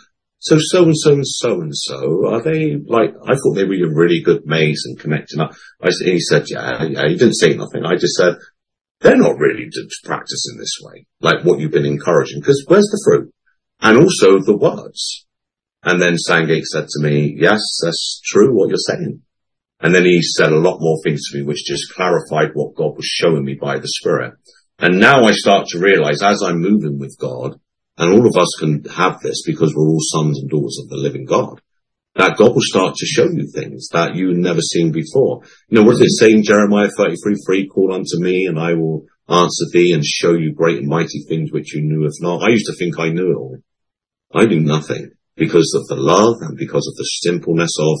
so 0.45 0.57
so 0.59 0.83
and 0.83 0.95
so 0.95 1.13
and 1.13 1.27
so 1.27 1.61
and 1.61 1.75
so 1.75 2.27
are 2.29 2.41
they 2.41 2.75
like? 2.85 3.15
I 3.25 3.33
thought 3.33 3.55
they 3.55 3.63
were 3.63 3.73
a 3.73 3.95
really 3.95 4.21
good 4.21 4.45
maze 4.45 4.83
and 4.85 4.99
connecting 4.99 5.39
up. 5.39 5.55
I 5.81 5.89
he 5.89 6.19
said, 6.19 6.45
yeah, 6.47 6.83
yeah. 6.83 7.07
He 7.07 7.15
didn't 7.15 7.33
say 7.33 7.55
nothing. 7.55 7.83
I 7.83 7.95
just 7.95 8.13
said 8.13 8.35
they're 9.01 9.17
not 9.17 9.39
really 9.39 9.69
practicing 10.03 10.57
this 10.57 10.77
way, 10.81 11.07
like 11.19 11.43
what 11.43 11.59
you've 11.59 11.71
been 11.71 11.87
encouraging. 11.87 12.41
Because 12.41 12.63
where's 12.67 12.89
the 12.91 13.01
fruit? 13.03 13.33
And 13.81 13.97
also 13.97 14.39
the 14.39 14.55
words. 14.55 15.25
And 15.81 15.99
then 15.99 16.15
Sangate 16.29 16.65
said 16.65 16.87
to 16.89 17.03
me, 17.03 17.35
yes, 17.39 17.61
that's 17.83 18.21
true 18.23 18.55
what 18.55 18.69
you're 18.69 18.77
saying. 18.77 19.21
And 19.79 19.95
then 19.95 20.05
he 20.05 20.21
said 20.21 20.51
a 20.51 20.59
lot 20.59 20.77
more 20.79 20.99
things 21.03 21.21
to 21.29 21.39
me, 21.39 21.43
which 21.43 21.65
just 21.65 21.93
clarified 21.93 22.51
what 22.53 22.75
God 22.75 22.95
was 22.95 23.05
showing 23.05 23.43
me 23.43 23.57
by 23.59 23.79
the 23.79 23.87
Spirit. 23.87 24.33
And 24.77 24.99
now 24.99 25.23
I 25.23 25.31
start 25.31 25.67
to 25.69 25.79
realize 25.79 26.21
as 26.21 26.41
I'm 26.43 26.61
moving 26.61 26.99
with 26.99 27.17
God, 27.19 27.59
and 27.97 28.11
all 28.11 28.27
of 28.27 28.35
us 28.35 28.49
can 28.59 28.83
have 28.95 29.19
this 29.21 29.43
because 29.45 29.73
we're 29.75 29.87
all 29.87 30.01
sons 30.01 30.39
and 30.39 30.49
daughters 30.49 30.79
of 30.83 30.89
the 30.89 30.97
living 30.97 31.25
God. 31.25 31.61
That 32.15 32.37
God 32.37 32.53
will 32.53 32.61
start 32.61 32.95
to 32.95 33.05
show 33.05 33.25
you 33.25 33.45
things 33.53 33.89
that 33.91 34.15
you've 34.15 34.37
never 34.37 34.61
seen 34.61 34.91
before. 34.91 35.41
You 35.67 35.75
know, 35.75 35.83
what 35.83 35.97
does 35.97 36.01
it 36.01 36.17
say 36.17 36.31
in 36.31 36.43
Jeremiah 36.43 36.89
33, 36.95 37.35
3, 37.45 37.67
call 37.67 37.93
unto 37.93 38.19
me 38.19 38.45
and 38.45 38.57
I 38.57 38.73
will 38.73 39.05
answer 39.27 39.65
thee 39.73 39.91
and 39.93 40.03
show 40.05 40.33
you 40.33 40.53
great 40.53 40.77
and 40.77 40.87
mighty 40.87 41.25
things 41.27 41.51
which 41.51 41.75
you 41.75 41.81
knew 41.81 42.05
of 42.05 42.13
not. 42.21 42.43
I 42.43 42.49
used 42.49 42.67
to 42.67 42.75
think 42.77 42.99
I 42.99 43.09
knew 43.09 43.31
it 43.31 43.35
all. 43.35 43.57
I 44.33 44.45
knew 44.45 44.61
nothing 44.61 45.11
because 45.35 45.73
of 45.75 45.87
the 45.87 46.01
love 46.01 46.35
and 46.41 46.57
because 46.57 46.87
of 46.87 46.95
the 46.95 47.03
simpleness 47.03 47.71
of 47.79 47.97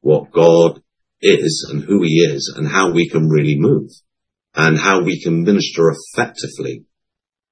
what 0.00 0.30
God 0.30 0.82
is 1.22 1.66
and 1.70 1.84
who 1.84 2.02
he 2.02 2.18
is 2.18 2.52
and 2.56 2.68
how 2.68 2.92
we 2.92 3.08
can 3.08 3.28
really 3.28 3.56
move 3.58 3.90
and 4.54 4.78
how 4.78 5.02
we 5.02 5.22
can 5.22 5.42
minister 5.42 5.90
effectively 5.90 6.84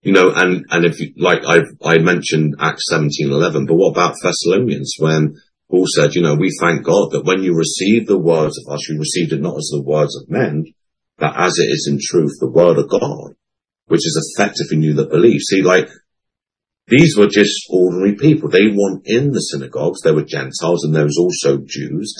you 0.02 0.12
know, 0.12 0.32
and, 0.34 0.64
and 0.70 0.84
if 0.84 1.00
you, 1.00 1.14
like 1.16 1.44
I've, 1.46 1.70
I 1.82 1.98
mentioned 1.98 2.56
Acts 2.58 2.86
17, 2.90 3.30
11, 3.30 3.66
but 3.66 3.74
what 3.74 3.92
about 3.92 4.16
Thessalonians 4.22 4.94
when 4.98 5.36
Paul 5.70 5.86
said, 5.96 6.14
you 6.14 6.22
know, 6.22 6.34
we 6.34 6.50
thank 6.60 6.84
God 6.84 7.12
that 7.12 7.24
when 7.24 7.42
you 7.42 7.54
received 7.54 8.08
the 8.08 8.18
words 8.18 8.58
of 8.58 8.74
us, 8.74 8.88
you 8.88 8.98
received 8.98 9.32
it 9.32 9.40
not 9.40 9.56
as 9.56 9.70
the 9.72 9.82
words 9.82 10.16
of 10.16 10.28
men, 10.28 10.64
but 11.18 11.34
as 11.36 11.56
it 11.58 11.70
is 11.70 11.88
in 11.90 11.98
truth, 12.02 12.32
the 12.40 12.50
word 12.50 12.78
of 12.78 12.90
God, 12.90 13.34
which 13.86 14.04
is 14.04 14.34
effective 14.36 14.66
in 14.72 14.82
you 14.82 14.94
that 14.94 15.10
believe. 15.10 15.40
See, 15.40 15.62
like, 15.62 15.88
these 16.88 17.16
were 17.16 17.28
just 17.28 17.62
ordinary 17.70 18.16
people. 18.16 18.48
They 18.48 18.66
weren't 18.66 19.02
in 19.06 19.30
the 19.30 19.38
synagogues. 19.38 20.00
There 20.02 20.14
were 20.14 20.24
Gentiles 20.24 20.84
and 20.84 20.94
there 20.94 21.04
was 21.04 21.16
also 21.16 21.58
Jews. 21.64 22.12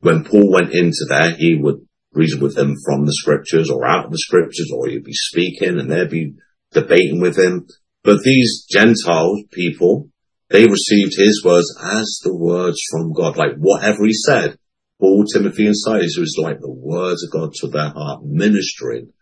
When 0.00 0.24
Paul 0.24 0.52
went 0.52 0.72
into 0.72 1.06
there, 1.08 1.34
he 1.36 1.56
would 1.56 1.86
reason 2.12 2.40
with 2.40 2.54
them 2.54 2.74
from 2.84 3.06
the 3.06 3.14
scriptures 3.14 3.70
or 3.70 3.86
out 3.86 4.06
of 4.06 4.10
the 4.10 4.18
scriptures, 4.18 4.70
or 4.74 4.88
he'd 4.88 5.04
be 5.04 5.12
speaking 5.14 5.78
and 5.78 5.90
they'd 5.90 6.10
be 6.10 6.34
debating 6.72 7.20
with 7.20 7.38
him. 7.38 7.66
But 8.02 8.22
these 8.24 8.66
Gentile 8.70 9.42
people, 9.50 10.08
they 10.48 10.64
received 10.64 11.14
his 11.16 11.42
words 11.44 11.66
as 11.82 12.20
the 12.22 12.34
words 12.34 12.78
from 12.90 13.12
God. 13.12 13.36
Like 13.36 13.56
whatever 13.58 14.04
he 14.04 14.12
said, 14.12 14.56
Paul, 15.00 15.24
Timothy, 15.24 15.66
and 15.66 15.76
Silas 15.76 16.16
was 16.18 16.36
like 16.38 16.60
the 16.60 16.70
words 16.70 17.24
of 17.24 17.32
God 17.32 17.52
to 17.54 17.68
their 17.68 17.90
heart, 17.90 18.22
ministering 18.24 19.12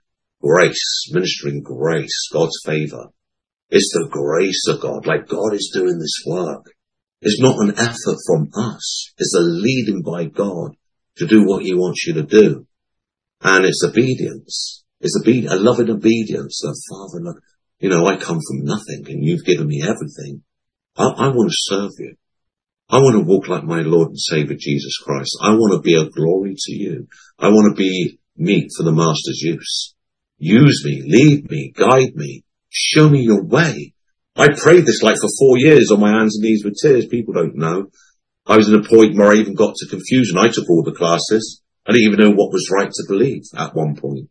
grace, 0.41 1.11
ministering 1.13 1.63
grace, 1.63 2.29
God's 2.33 2.59
favor. 2.65 3.07
It's 3.71 3.93
the 3.93 4.09
grace 4.11 4.65
of 4.69 4.81
God. 4.81 5.07
Like 5.07 5.29
God 5.29 5.55
is 5.55 5.71
doing 5.73 5.99
this 5.99 6.23
work. 6.27 6.65
It's 7.21 7.41
not 7.41 7.59
an 7.59 7.79
effort 7.79 8.19
from 8.27 8.49
us. 8.55 9.13
It's 9.19 9.35
a 9.37 9.41
leading 9.41 10.03
by 10.03 10.27
God 10.27 10.77
to 11.17 11.27
do 11.27 11.45
what 11.45 11.65
he 11.65 11.75
wants 11.75 12.07
you 12.07 12.15
to 12.15 12.23
do. 12.23 12.67
And 13.43 13.65
it's 13.65 13.85
obedience. 13.85 14.85
It's 15.01 15.17
a, 15.17 15.55
a 15.55 15.57
loving 15.57 15.91
obedience. 15.91 16.61
So 16.61 16.73
Father, 16.91 17.23
look, 17.23 17.41
you 17.79 17.89
know, 17.89 18.07
I 18.07 18.17
come 18.17 18.41
from 18.47 18.65
nothing 18.65 19.05
and 19.07 19.25
you've 19.25 19.45
given 19.45 19.67
me 19.67 19.83
everything. 19.83 20.43
I, 20.97 21.05
I 21.05 21.29
want 21.29 21.51
to 21.51 21.57
serve 21.57 21.93
you. 21.99 22.15
I 22.91 22.99
want 22.99 23.17
to 23.17 23.25
walk 23.25 23.49
like 23.49 23.65
my 23.65 23.83
Lord 23.83 24.09
and 24.09 24.19
Savior 24.19 24.57
Jesus 24.59 24.97
Christ. 24.97 25.39
I 25.43 25.51
want 25.51 25.75
to 25.75 25.81
be 25.81 25.95
a 25.95 26.09
glory 26.09 26.57
to 26.57 26.73
you. 26.73 27.07
I 27.39 27.49
want 27.49 27.71
to 27.71 27.81
be 27.81 28.19
meat 28.37 28.71
for 28.77 28.83
the 28.83 28.93
Master's 28.93 29.43
use. 29.43 29.95
Use 30.39 30.83
me, 30.85 31.03
lead 31.05 31.51
me, 31.51 31.73
guide 31.77 32.15
me, 32.15 32.45
show 32.71 33.09
me 33.09 33.21
your 33.21 33.45
way. 33.45 33.93
I 34.37 34.49
prayed 34.49 34.87
this 34.87 35.03
like 35.03 35.17
for 35.17 35.29
four 35.39 35.59
years 35.59 35.91
on 35.91 36.01
my 36.01 36.13
hands 36.13 36.37
and 36.37 36.45
knees 36.45 36.65
with 36.65 36.77
tears. 36.81 37.07
People 37.07 37.35
don't 37.35 37.57
know. 37.57 37.89
I 38.47 38.57
was 38.57 38.69
in 38.69 38.77
a 38.77 38.89
point 38.89 39.19
where 39.19 39.33
I 39.33 39.35
even 39.35 39.55
got 39.55 39.75
to 39.75 39.89
confusion. 39.89 40.39
I 40.39 40.49
took 40.49 40.71
all 40.71 40.83
the 40.83 40.97
classes. 40.97 41.61
I 41.87 41.93
didn't 41.93 42.07
even 42.07 42.21
know 42.21 42.31
what 42.31 42.53
was 42.53 42.71
right 42.75 42.91
to 42.91 43.05
believe 43.09 43.43
at 43.57 43.75
one 43.75 43.97
point. 43.97 44.31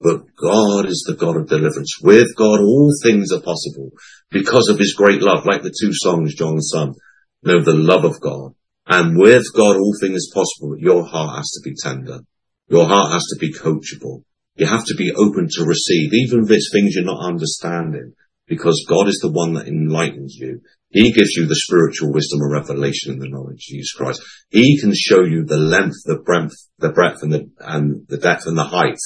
But 0.00 0.34
God 0.34 0.86
is 0.86 1.04
the 1.06 1.14
God 1.14 1.36
of 1.36 1.48
deliverance. 1.48 2.00
With 2.02 2.34
God, 2.34 2.60
all 2.60 2.90
things 3.02 3.30
are 3.32 3.42
possible 3.42 3.90
because 4.30 4.68
of 4.70 4.78
his 4.78 4.94
great 4.96 5.20
love, 5.20 5.44
like 5.44 5.62
the 5.62 5.74
two 5.78 5.92
songs 5.92 6.34
John 6.34 6.60
sung. 6.60 6.94
Know 7.42 7.62
the 7.62 7.74
love 7.74 8.04
of 8.04 8.20
God. 8.20 8.54
And 8.86 9.18
with 9.18 9.44
God, 9.54 9.76
all 9.76 9.94
things 10.00 10.26
are 10.30 10.40
possible. 10.40 10.76
Your 10.78 11.04
heart 11.04 11.36
has 11.36 11.50
to 11.50 11.60
be 11.62 11.76
tender. 11.76 12.20
Your 12.68 12.86
heart 12.86 13.12
has 13.12 13.24
to 13.34 13.38
be 13.38 13.52
coachable. 13.52 14.22
You 14.56 14.66
have 14.66 14.84
to 14.86 14.94
be 14.96 15.12
open 15.12 15.48
to 15.50 15.64
receive, 15.64 16.12
even 16.12 16.44
if 16.44 16.50
it's 16.50 16.70
things 16.72 16.94
you're 16.94 17.04
not 17.04 17.24
understanding, 17.24 18.14
because 18.46 18.86
God 18.88 19.06
is 19.06 19.20
the 19.22 19.30
one 19.30 19.52
that 19.54 19.68
enlightens 19.68 20.36
you. 20.38 20.60
He 20.88 21.12
gives 21.12 21.34
you 21.36 21.46
the 21.46 21.54
spiritual 21.54 22.12
wisdom 22.12 22.40
and 22.40 22.52
revelation 22.52 23.12
and 23.12 23.22
the 23.22 23.28
knowledge 23.28 23.54
of 23.54 23.58
Jesus 23.58 23.92
Christ. 23.92 24.22
He 24.48 24.80
can 24.80 24.92
show 24.94 25.24
you 25.24 25.44
the 25.44 25.56
length, 25.56 26.02
the 26.04 26.18
breadth, 26.18 26.68
the 26.78 26.90
breadth 26.90 27.22
and 27.22 27.32
the, 27.32 27.50
and 27.60 28.06
the 28.08 28.18
depth 28.18 28.46
and 28.46 28.58
the 28.58 28.64
height 28.64 28.98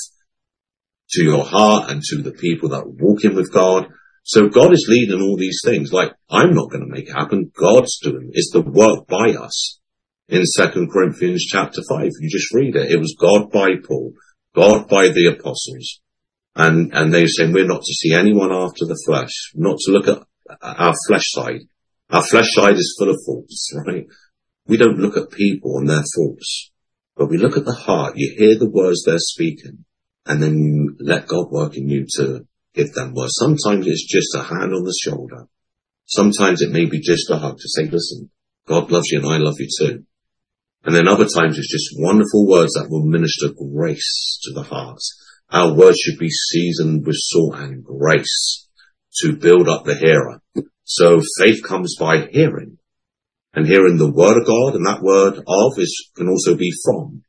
to 1.10 1.22
your 1.22 1.44
heart 1.44 1.90
and 1.90 2.02
to 2.02 2.22
the 2.22 2.32
people 2.32 2.70
that 2.70 2.84
are 2.84 2.88
walking 2.88 3.34
with 3.34 3.52
God. 3.52 3.88
So 4.22 4.48
God 4.48 4.72
is 4.72 4.86
leading 4.88 5.20
all 5.20 5.36
these 5.36 5.60
things. 5.64 5.92
Like, 5.92 6.12
I'm 6.30 6.54
not 6.54 6.70
going 6.70 6.84
to 6.84 6.92
make 6.92 7.08
it 7.08 7.14
happen. 7.14 7.52
God's 7.54 7.98
doing. 8.00 8.30
It's 8.32 8.50
the 8.52 8.62
work 8.62 9.06
by 9.06 9.34
us. 9.34 9.80
In 10.28 10.44
Second 10.44 10.90
Corinthians 10.90 11.44
chapter 11.46 11.82
5, 11.86 12.10
you 12.20 12.30
just 12.30 12.52
read 12.54 12.74
it. 12.76 12.90
It 12.90 12.98
was 12.98 13.14
God 13.20 13.50
by 13.52 13.72
Paul, 13.86 14.14
God 14.54 14.88
by 14.88 15.08
the 15.08 15.36
apostles. 15.38 16.00
And, 16.56 16.94
and 16.94 17.12
they 17.12 17.26
saying 17.26 17.52
we're 17.52 17.66
not 17.66 17.82
to 17.82 17.92
see 17.92 18.14
anyone 18.14 18.50
after 18.50 18.86
the 18.86 19.00
flesh, 19.04 19.52
not 19.54 19.76
to 19.80 19.92
look 19.92 20.08
at 20.08 20.22
our 20.62 20.94
flesh 21.06 21.24
side. 21.26 21.60
Our 22.08 22.22
flesh 22.22 22.46
side 22.52 22.76
is 22.76 22.96
full 22.98 23.10
of 23.10 23.18
faults, 23.26 23.70
right? 23.86 24.06
We 24.66 24.78
don't 24.78 24.98
look 24.98 25.18
at 25.18 25.30
people 25.30 25.76
and 25.78 25.88
their 25.88 26.04
faults, 26.16 26.70
but 27.16 27.28
we 27.28 27.36
look 27.36 27.58
at 27.58 27.66
the 27.66 27.74
heart. 27.74 28.14
You 28.16 28.34
hear 28.38 28.58
the 28.58 28.70
words 28.70 29.04
they're 29.04 29.18
speaking 29.18 29.84
and 30.26 30.42
then 30.42 30.58
you 30.58 30.96
let 31.00 31.26
God 31.26 31.50
work 31.50 31.76
in 31.76 31.88
you 31.88 32.06
to 32.16 32.46
give 32.74 32.92
them 32.94 33.14
words. 33.14 33.34
Sometimes 33.38 33.86
it's 33.86 34.06
just 34.06 34.34
a 34.34 34.42
hand 34.42 34.74
on 34.74 34.84
the 34.84 34.98
shoulder. 35.02 35.46
Sometimes 36.06 36.62
it 36.62 36.70
may 36.70 36.86
be 36.86 37.00
just 37.00 37.30
a 37.30 37.36
hug 37.36 37.56
to 37.58 37.68
say, 37.68 37.84
listen, 37.84 38.30
God 38.66 38.90
loves 38.90 39.08
you 39.10 39.18
and 39.20 39.28
I 39.28 39.38
love 39.38 39.56
you 39.58 39.68
too. 39.78 40.04
And 40.84 40.94
then 40.94 41.08
other 41.08 41.26
times 41.26 41.58
it's 41.58 41.72
just 41.72 41.98
wonderful 41.98 42.46
words 42.46 42.72
that 42.74 42.90
will 42.90 43.04
minister 43.04 43.48
grace 43.56 44.38
to 44.44 44.52
the 44.52 44.62
heart. 44.62 45.00
Our 45.50 45.74
words 45.74 45.98
should 45.98 46.18
be 46.18 46.30
seasoned 46.30 47.06
with 47.06 47.16
salt 47.18 47.56
and 47.56 47.84
grace 47.84 48.68
to 49.22 49.36
build 49.36 49.68
up 49.68 49.84
the 49.84 49.94
hearer. 49.94 50.40
So 50.84 51.20
faith 51.38 51.62
comes 51.62 51.96
by 51.98 52.26
hearing 52.26 52.78
and 53.54 53.66
hearing 53.66 53.96
the 53.96 54.12
word 54.12 54.36
of 54.36 54.46
God 54.46 54.74
and 54.74 54.86
that 54.86 55.02
word 55.02 55.38
of 55.46 55.78
is, 55.78 56.10
can 56.16 56.28
also 56.28 56.56
be 56.56 56.70
from 56.84 57.22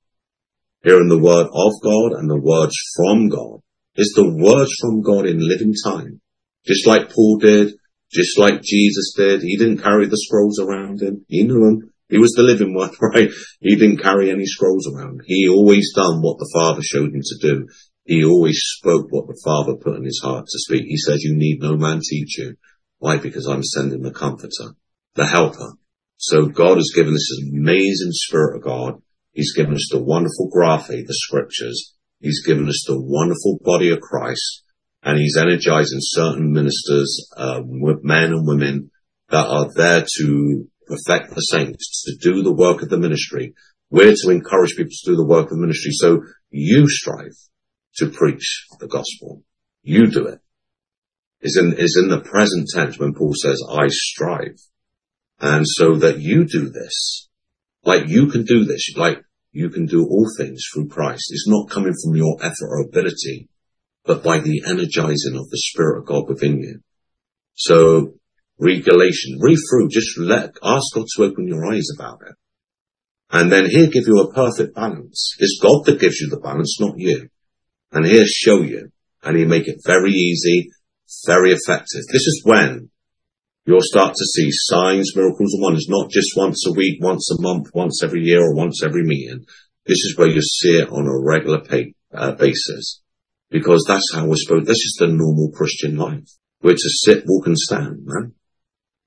hearing 0.86 1.10
the 1.10 1.18
word 1.18 1.50
of 1.50 1.74
God 1.82 2.14
and 2.14 2.30
the 2.30 2.40
words 2.40 2.78
from 2.96 3.28
God. 3.28 3.60
It's 3.96 4.14
the 4.16 4.30
words 4.30 4.72
from 4.80 5.02
God 5.02 5.26
in 5.26 5.42
living 5.42 5.74
time. 5.84 6.22
Just 6.66 6.86
like 6.86 7.10
Paul 7.10 7.40
did, 7.40 7.74
just 8.12 8.38
like 8.38 8.62
Jesus 8.62 9.14
did. 9.18 9.42
He 9.42 9.58
didn't 9.58 9.82
carry 9.82 10.06
the 10.06 10.18
scrolls 10.18 10.60
around 10.60 11.02
him. 11.02 11.26
He 11.28 11.44
knew 11.44 11.66
them. 11.66 11.92
He 12.08 12.20
was 12.20 12.34
the 12.34 12.44
living 12.44 12.76
one, 12.76 12.92
right? 13.02 13.30
He 13.62 13.76
didn't 13.76 14.04
carry 14.04 14.30
any 14.30 14.46
scrolls 14.46 14.88
around. 14.88 15.22
He 15.26 15.50
always 15.50 15.92
done 15.96 16.22
what 16.22 16.38
the 16.38 16.50
Father 16.54 16.82
showed 16.84 17.14
him 17.14 17.22
to 17.24 17.38
do. 17.42 17.68
He 18.06 18.24
always 18.24 18.60
spoke 18.62 19.08
what 19.10 19.26
the 19.26 19.42
Father 19.44 19.74
put 19.82 19.98
in 19.98 20.06
his 20.06 20.22
heart 20.24 20.46
to 20.46 20.60
speak. 20.60 20.84
He 20.86 20.98
says, 20.98 21.24
you 21.24 21.36
need 21.36 21.62
no 21.62 21.76
man 21.76 22.02
teach 22.08 22.38
you. 22.38 22.58
Why? 23.00 23.18
Because 23.18 23.48
I'm 23.48 23.64
sending 23.64 24.04
the 24.04 24.12
comforter, 24.12 24.76
the 25.16 25.26
helper. 25.26 25.74
So 26.18 26.46
God 26.46 26.78
has 26.78 26.94
given 26.96 27.16
us 27.16 27.28
this 27.32 27.50
amazing 27.52 28.12
spirit 28.12 28.58
of 28.58 28.64
God 28.64 29.02
He's 29.36 29.54
given 29.54 29.76
us 29.76 29.88
the 29.92 30.02
wonderful 30.02 30.50
graphe, 30.50 30.88
the 30.88 31.14
scriptures. 31.14 31.94
He's 32.20 32.44
given 32.44 32.68
us 32.68 32.84
the 32.88 33.00
wonderful 33.00 33.60
body 33.62 33.92
of 33.92 34.00
Christ 34.00 34.64
and 35.06 35.20
he's 35.20 35.38
energizing 35.38 36.00
certain 36.02 36.52
ministers, 36.52 37.30
uh, 37.38 37.62
men 37.64 38.34
and 38.34 38.48
women 38.48 38.90
that 39.30 39.46
are 39.46 39.70
there 39.76 40.04
to 40.18 40.68
perfect 40.88 41.36
the 41.36 41.42
saints, 41.42 42.04
to 42.06 42.32
do 42.32 42.42
the 42.42 42.54
work 42.54 42.82
of 42.82 42.90
the 42.90 42.98
ministry. 42.98 43.54
We're 43.92 44.16
to 44.16 44.30
encourage 44.32 44.76
people 44.76 44.92
to 44.92 45.12
do 45.12 45.16
the 45.16 45.26
work 45.26 45.46
of 45.46 45.52
the 45.52 45.62
ministry. 45.62 45.92
So 45.92 46.24
you 46.50 46.90
strive 46.90 47.36
to 47.98 48.10
preach 48.10 48.66
the 48.80 48.88
gospel. 48.88 49.44
You 49.84 50.08
do 50.08 50.26
it. 50.26 50.40
Is 51.42 51.58
in, 51.58 51.74
is 51.74 52.02
in 52.02 52.10
the 52.10 52.22
present 52.22 52.68
tense 52.74 52.98
when 52.98 53.14
Paul 53.14 53.34
says, 53.36 53.62
I 53.70 53.88
strive. 53.90 54.58
And 55.40 55.66
so 55.68 55.98
that 55.98 56.20
you 56.20 56.46
do 56.46 56.70
this, 56.70 57.30
like 57.84 58.08
you 58.08 58.28
can 58.28 58.44
do 58.44 58.66
this, 58.66 58.90
like 58.96 59.20
you 59.56 59.70
can 59.70 59.86
do 59.86 60.06
all 60.06 60.28
things 60.38 60.62
through 60.74 60.90
Christ. 60.90 61.32
It's 61.32 61.48
not 61.48 61.70
coming 61.70 61.94
from 62.04 62.14
your 62.18 62.36
effort 62.42 62.68
or 62.68 62.82
ability, 62.82 63.48
but 64.04 64.22
by 64.22 64.40
the 64.40 64.64
energizing 64.68 65.38
of 65.38 65.50
the 65.50 65.58
Spirit 65.58 66.00
of 66.00 66.06
God 66.06 66.28
within 66.28 66.60
you. 66.60 66.82
So 67.54 68.16
read 68.60 68.84
Galatians, 68.84 69.40
read 69.42 69.58
through, 69.70 69.88
just 69.88 70.18
let, 70.18 70.58
ask 70.62 70.94
God 70.94 71.06
to 71.16 71.24
open 71.24 71.48
your 71.48 71.66
eyes 71.74 71.88
about 71.98 72.20
it. 72.28 72.36
And 73.32 73.50
then 73.50 73.70
he'll 73.70 73.90
give 73.90 74.08
you 74.08 74.20
a 74.20 74.34
perfect 74.34 74.76
balance. 74.76 75.36
It's 75.40 75.58
God 75.62 75.86
that 75.86 76.02
gives 76.02 76.20
you 76.20 76.30
the 76.30 76.42
balance, 76.42 76.78
not 76.82 76.96
you. 76.98 77.30
And 77.94 78.06
he'll 78.06 78.26
show 78.26 78.62
you 78.62 78.92
and 79.24 79.38
he'll 79.38 79.48
make 79.48 79.70
it 79.70 79.80
very 79.86 80.12
easy, 80.12 80.70
very 81.26 81.52
effective. 81.52 82.02
This 82.12 82.28
is 82.28 82.42
when 82.44 82.90
you'll 83.66 83.80
start 83.82 84.14
to 84.14 84.26
see 84.26 84.50
signs, 84.52 85.16
miracles 85.16 85.54
and 85.54 85.62
wonders, 85.62 85.88
not 85.90 86.10
just 86.10 86.38
once 86.38 86.66
a 86.68 86.74
week, 86.74 87.02
once 87.02 87.30
a 87.32 87.42
month, 87.42 87.68
once 87.74 88.04
every 88.04 88.22
year 88.22 88.42
or 88.42 88.56
once 88.56 88.84
every 88.84 89.04
meeting. 89.04 89.46
This 89.86 90.00
is 90.00 90.16
where 90.18 90.30
you 90.30 90.42
see 90.42 90.80
it 90.80 90.90
on 90.90 91.08
a 91.08 91.20
regular 91.20 91.62
pay, 91.62 91.94
uh, 92.14 92.34
basis 92.34 93.02
because 93.50 93.86
that's 93.88 94.12
how 94.14 94.26
we're 94.26 94.36
supposed, 94.36 94.66
this 94.66 94.78
is 94.78 94.98
the 95.00 95.08
normal 95.08 95.52
Christian 95.52 95.98
life. 95.98 96.28
We're 96.62 96.74
to 96.74 96.90
sit, 97.06 97.24
walk 97.28 97.48
and 97.48 97.58
stand, 97.58 98.00
man. 98.04 98.34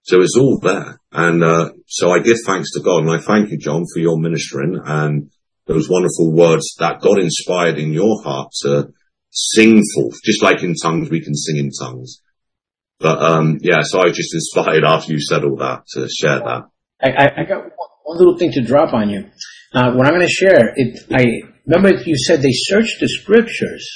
So 0.03 0.21
it's 0.23 0.37
all 0.37 0.59
there. 0.59 1.01
And, 1.12 1.42
uh, 1.42 1.71
so 1.87 2.11
I 2.11 2.21
give 2.21 2.37
thanks 2.47 2.71
to 2.73 2.81
God 2.81 3.03
and 3.03 3.11
I 3.11 3.18
thank 3.18 3.51
you, 3.51 3.59
John, 3.59 3.85
for 3.92 4.01
your 4.01 4.18
ministering 4.18 4.81
and 4.85 5.31
those 5.66 5.88
wonderful 5.90 6.33
words 6.33 6.75
that 6.79 7.01
God 7.01 7.18
inspired 7.18 7.79
in 7.79 7.92
your 7.92 8.23
heart 8.23 8.51
to 8.62 8.88
sing 9.31 9.83
forth, 9.94 10.14
just 10.25 10.42
like 10.42 10.62
in 10.62 10.75
tongues, 10.75 11.11
we 11.11 11.21
can 11.21 11.35
sing 11.35 11.59
in 11.59 11.71
tongues. 11.71 12.23
But 13.00 13.22
um, 13.22 13.58
yeah, 13.61 13.82
so 13.82 14.00
I 14.00 14.06
was 14.06 14.16
just 14.16 14.34
inspired 14.34 14.84
after 14.84 15.12
you 15.12 15.20
said 15.20 15.44
all 15.44 15.56
that 15.56 15.87
to 15.94 16.08
share 16.08 16.40
that. 16.40 16.68
I, 17.00 17.42
I 17.42 17.44
got 17.44 17.62
one 18.04 18.18
little 18.18 18.37
thing 18.37 18.52
to 18.52 18.62
drop 18.62 18.92
on 18.92 19.08
you. 19.08 19.30
Uh, 19.72 19.92
what 19.92 20.06
I'm 20.06 20.14
going 20.14 20.26
to 20.26 20.28
share, 20.28 20.72
it, 20.74 20.98
I 21.12 21.24
remember 21.66 22.02
you 22.04 22.16
said 22.16 22.40
they 22.40 22.52
searched 22.52 22.96
the 23.00 23.08
scriptures 23.08 23.87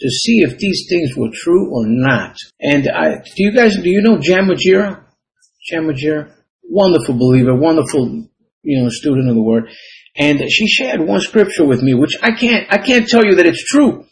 to 0.00 0.08
see 0.08 0.38
if 0.42 0.58
these 0.58 0.86
things 0.88 1.16
were 1.16 1.28
true 1.32 1.70
or 1.72 1.86
not. 1.86 2.36
And 2.60 2.88
I, 2.88 3.16
do 3.22 3.44
you 3.44 3.52
guys, 3.54 3.76
do 3.76 3.88
you 3.88 4.02
know 4.02 4.18
Jan 4.18 4.48
Majira? 4.48 5.04
Jan 5.70 5.84
Majira? 5.84 6.32
Wonderful 6.64 7.14
believer, 7.14 7.54
wonderful, 7.54 8.26
you 8.62 8.82
know, 8.82 8.88
student 8.88 9.28
of 9.28 9.36
the 9.36 9.42
word. 9.42 9.68
And 10.16 10.40
she 10.50 10.66
shared 10.66 11.00
one 11.00 11.20
scripture 11.20 11.66
with 11.66 11.82
me, 11.82 11.94
which 11.94 12.16
I 12.22 12.32
can't, 12.32 12.66
I 12.72 12.78
can't 12.78 13.06
tell 13.06 13.24
you 13.24 13.36
that 13.36 13.46
it's 13.46 13.64
true. 13.64 14.06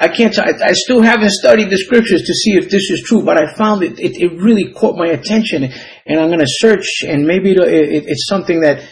I 0.00 0.08
can't, 0.08 0.38
I, 0.38 0.52
I 0.64 0.72
still 0.72 1.02
haven't 1.02 1.30
studied 1.30 1.70
the 1.70 1.76
scriptures 1.76 2.22
to 2.22 2.34
see 2.34 2.52
if 2.52 2.70
this 2.70 2.88
is 2.90 3.02
true, 3.04 3.22
but 3.22 3.36
I 3.36 3.52
found 3.54 3.82
it, 3.82 3.98
it, 3.98 4.16
it 4.16 4.40
really 4.40 4.72
caught 4.72 4.96
my 4.96 5.08
attention 5.08 5.64
and 6.06 6.20
I'm 6.20 6.28
going 6.28 6.38
to 6.38 6.46
search 6.46 7.02
and 7.02 7.26
maybe 7.26 7.50
it, 7.50 7.58
it, 7.58 8.04
it's 8.06 8.28
something 8.28 8.60
that 8.60 8.88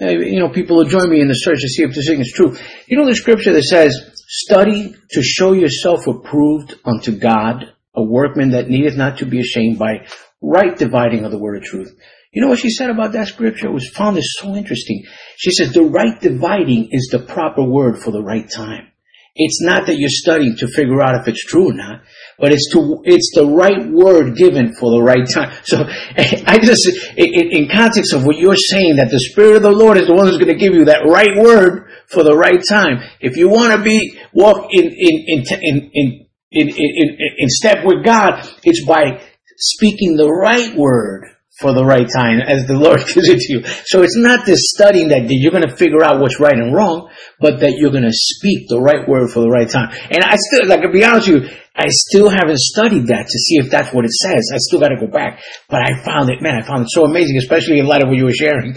uh, 0.00 0.08
you 0.08 0.40
know, 0.40 0.48
people 0.48 0.76
will 0.76 0.86
join 0.86 1.10
me 1.10 1.20
in 1.20 1.28
the 1.28 1.34
search 1.34 1.60
to 1.60 1.68
see 1.68 1.82
if 1.82 1.94
this 1.94 2.08
thing 2.08 2.20
is 2.20 2.32
true. 2.34 2.56
You 2.86 2.96
know 2.96 3.06
the 3.06 3.14
scripture 3.14 3.52
that 3.52 3.62
says, 3.62 3.94
study 4.26 4.94
to 5.10 5.22
show 5.22 5.52
yourself 5.52 6.06
approved 6.06 6.74
unto 6.84 7.12
God, 7.18 7.66
a 7.94 8.02
workman 8.02 8.52
that 8.52 8.68
needeth 8.70 8.96
not 8.96 9.18
to 9.18 9.26
be 9.26 9.40
ashamed 9.40 9.78
by 9.78 10.06
right 10.40 10.76
dividing 10.76 11.26
of 11.26 11.30
the 11.30 11.38
word 11.38 11.58
of 11.58 11.64
truth. 11.64 11.94
You 12.32 12.40
know 12.40 12.48
what 12.48 12.58
she 12.58 12.70
said 12.70 12.88
about 12.88 13.12
that 13.12 13.28
scripture? 13.28 13.66
It 13.66 13.74
was 13.74 13.90
found 13.90 14.16
is 14.16 14.38
so 14.40 14.56
interesting. 14.56 15.04
She 15.36 15.50
says 15.50 15.74
the 15.74 15.82
right 15.82 16.18
dividing 16.18 16.88
is 16.90 17.10
the 17.12 17.18
proper 17.18 17.62
word 17.62 17.98
for 17.98 18.10
the 18.10 18.22
right 18.22 18.50
time. 18.50 18.91
It's 19.34 19.62
not 19.62 19.86
that 19.86 19.96
you're 19.96 20.12
studying 20.12 20.56
to 20.58 20.68
figure 20.68 21.00
out 21.00 21.20
if 21.20 21.26
it's 21.26 21.44
true 21.44 21.70
or 21.70 21.74
not, 21.74 22.02
but 22.38 22.52
it's 22.52 22.70
to, 22.72 23.00
it's 23.04 23.32
the 23.34 23.46
right 23.46 23.88
word 23.88 24.36
given 24.36 24.74
for 24.74 24.90
the 24.90 25.02
right 25.02 25.26
time. 25.32 25.56
So 25.64 25.78
I 25.80 26.58
just, 26.58 26.84
in, 27.16 27.68
context 27.72 28.12
of 28.12 28.26
what 28.26 28.36
you're 28.36 28.56
saying, 28.56 28.96
that 28.96 29.08
the 29.10 29.20
Spirit 29.32 29.56
of 29.56 29.62
the 29.62 29.70
Lord 29.70 29.96
is 29.96 30.06
the 30.06 30.14
one 30.14 30.26
who's 30.26 30.36
going 30.36 30.52
to 30.52 30.58
give 30.58 30.74
you 30.74 30.84
that 30.86 31.08
right 31.08 31.32
word 31.40 31.88
for 32.08 32.22
the 32.22 32.36
right 32.36 32.60
time. 32.68 33.00
If 33.20 33.38
you 33.38 33.48
want 33.48 33.72
to 33.72 33.82
be, 33.82 34.18
walk 34.34 34.68
in, 34.70 34.84
in, 34.84 35.24
in, 35.26 35.44
in, 35.48 35.90
in, 35.94 36.26
in, 36.50 36.68
in, 36.68 37.18
in 37.38 37.48
step 37.48 37.86
with 37.86 38.04
God, 38.04 38.46
it's 38.64 38.84
by 38.84 39.22
speaking 39.56 40.16
the 40.16 40.28
right 40.28 40.76
word 40.76 41.31
for 41.60 41.74
the 41.74 41.84
right 41.84 42.08
time 42.08 42.40
as 42.40 42.66
the 42.66 42.74
Lord 42.74 43.00
gives 43.12 43.28
it 43.28 43.38
to 43.38 43.48
you. 43.52 43.60
So 43.84 44.02
it's 44.02 44.16
not 44.16 44.46
this 44.46 44.72
studying 44.72 45.08
that 45.08 45.28
you're 45.28 45.52
going 45.52 45.68
to 45.68 45.76
figure 45.76 46.02
out 46.02 46.20
what's 46.20 46.40
right 46.40 46.56
and 46.56 46.74
wrong, 46.74 47.10
but 47.40 47.60
that 47.60 47.76
you're 47.76 47.92
going 47.92 48.08
to 48.08 48.14
speak 48.14 48.68
the 48.68 48.80
right 48.80 49.06
word 49.06 49.30
for 49.30 49.40
the 49.40 49.50
right 49.50 49.68
time. 49.68 49.92
And 50.10 50.24
I 50.24 50.36
still, 50.36 50.68
like, 50.68 50.82
to 50.82 50.90
be 50.90 51.04
honest 51.04 51.28
with 51.28 51.44
you, 51.44 51.50
I 51.76 51.88
still 51.88 52.28
haven't 52.28 52.60
studied 52.60 53.08
that 53.08 53.24
to 53.28 53.38
see 53.38 53.56
if 53.60 53.70
that's 53.70 53.92
what 53.92 54.04
it 54.04 54.12
says. 54.12 54.52
I 54.52 54.58
still 54.60 54.80
got 54.80 54.88
to 54.88 55.00
go 55.00 55.08
back. 55.08 55.40
But 55.68 55.80
I 55.84 56.04
found 56.04 56.28
it, 56.28 56.40
man, 56.40 56.56
I 56.56 56.62
found 56.62 56.84
it 56.84 56.90
so 56.90 57.04
amazing, 57.04 57.36
especially 57.38 57.80
in 57.80 57.86
light 57.86 58.02
of 58.02 58.08
what 58.08 58.16
you 58.16 58.24
were 58.24 58.36
sharing. 58.36 58.76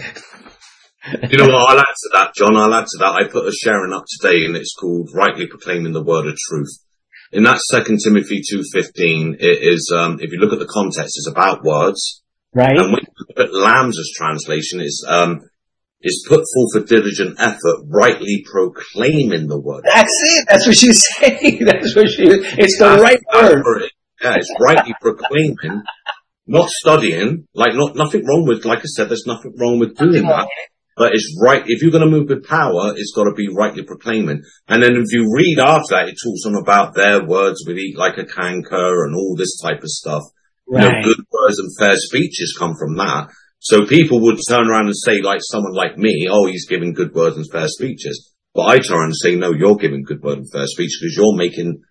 you 1.30 1.38
know 1.38 1.48
what? 1.48 1.70
I'll 1.70 1.80
add 1.80 1.96
to 1.96 2.10
that, 2.14 2.34
John. 2.34 2.56
I'll 2.56 2.72
add 2.72 2.86
to 2.86 2.98
that. 2.98 3.12
I 3.12 3.28
put 3.28 3.46
a 3.46 3.52
sharing 3.52 3.92
up 3.92 4.04
today, 4.08 4.44
and 4.44 4.56
it's 4.56 4.74
called 4.74 5.10
"Rightly 5.12 5.46
Proclaiming 5.46 5.92
the 5.92 6.02
Word 6.02 6.26
of 6.26 6.36
Truth." 6.48 6.82
In 7.32 7.42
that 7.42 7.60
Second 7.70 7.98
Timothy 8.02 8.40
two 8.48 8.62
fifteen, 8.72 9.36
it 9.38 9.58
is. 9.62 9.92
Um, 9.94 10.18
if 10.20 10.32
you 10.32 10.38
look 10.38 10.52
at 10.52 10.58
the 10.58 10.72
context, 10.72 11.18
it's 11.18 11.28
about 11.30 11.64
words, 11.64 12.22
right? 12.54 12.76
And 12.76 12.92
when 12.92 13.02
you 13.02 13.12
look 13.18 13.38
at 13.38 13.52
Lamsa's 13.52 14.12
translation, 14.16 14.80
is 14.80 15.04
um, 15.08 15.40
is 16.02 16.24
put 16.28 16.44
forth 16.54 16.84
a 16.84 16.86
diligent 16.86 17.36
effort, 17.38 17.84
rightly 17.86 18.44
proclaiming 18.50 19.48
the 19.48 19.60
word. 19.60 19.84
That's 19.84 20.12
it. 20.24 20.46
That's 20.48 20.66
what 20.66 20.76
she's 20.76 21.02
saying. 21.18 21.64
That's 21.64 21.94
what 21.96 22.08
she. 22.08 22.24
It's 22.24 22.78
the 22.78 22.84
That's 22.84 23.02
right 23.02 23.22
word. 23.34 23.82
It. 23.82 23.92
Yeah, 24.22 24.36
it's 24.36 24.52
rightly 24.60 24.94
proclaiming, 25.00 25.82
not 26.46 26.68
studying. 26.70 27.46
Like, 27.54 27.74
not 27.74 27.96
nothing 27.96 28.24
wrong 28.26 28.46
with. 28.46 28.64
Like 28.64 28.78
I 28.78 28.86
said, 28.86 29.10
there's 29.10 29.26
nothing 29.26 29.54
wrong 29.58 29.78
with 29.78 29.96
doing 29.96 30.22
that. 30.22 30.48
But 30.96 31.12
it's 31.12 31.36
right. 31.42 31.62
If 31.66 31.82
you're 31.82 31.90
going 31.90 32.04
to 32.04 32.10
move 32.10 32.30
with 32.30 32.48
power, 32.48 32.94
it's 32.96 33.12
got 33.14 33.24
to 33.24 33.34
be 33.34 33.48
rightly 33.54 33.82
proclaiming. 33.82 34.42
And 34.66 34.82
then 34.82 34.96
if 34.96 35.12
you 35.12 35.30
read 35.36 35.58
after 35.60 35.94
that, 35.94 36.08
it 36.08 36.16
talks 36.16 36.46
on 36.46 36.54
about 36.56 36.94
their 36.94 37.22
words 37.26 37.62
would 37.66 37.76
eat 37.76 37.98
like 37.98 38.16
a 38.16 38.24
canker 38.24 39.04
and 39.04 39.14
all 39.14 39.36
this 39.36 39.60
type 39.60 39.82
of 39.82 39.90
stuff. 39.90 40.22
Right. 40.68 40.82
You 40.82 40.90
know, 40.90 41.02
good 41.02 41.24
words 41.30 41.58
and 41.58 41.70
fair 41.78 41.96
speeches 41.96 42.56
come 42.58 42.74
from 42.78 42.96
that. 42.96 43.28
So 43.58 43.86
people 43.86 44.20
would 44.22 44.38
turn 44.48 44.68
around 44.68 44.86
and 44.86 44.96
say, 44.96 45.22
like 45.22 45.40
someone 45.42 45.74
like 45.74 45.96
me, 45.96 46.28
oh, 46.30 46.46
he's 46.46 46.68
giving 46.68 46.92
good 46.92 47.14
words 47.14 47.36
and 47.36 47.46
fair 47.50 47.68
speeches. 47.68 48.32
But 48.54 48.70
I 48.70 48.78
turn 48.78 48.98
around 48.98 49.06
and 49.06 49.16
say, 49.16 49.36
no, 49.36 49.52
you're 49.52 49.76
giving 49.76 50.04
good 50.04 50.22
words 50.22 50.38
and 50.38 50.52
fair 50.52 50.66
speeches 50.66 50.98
because 51.00 51.16
you're 51.16 51.36
making 51.36 51.82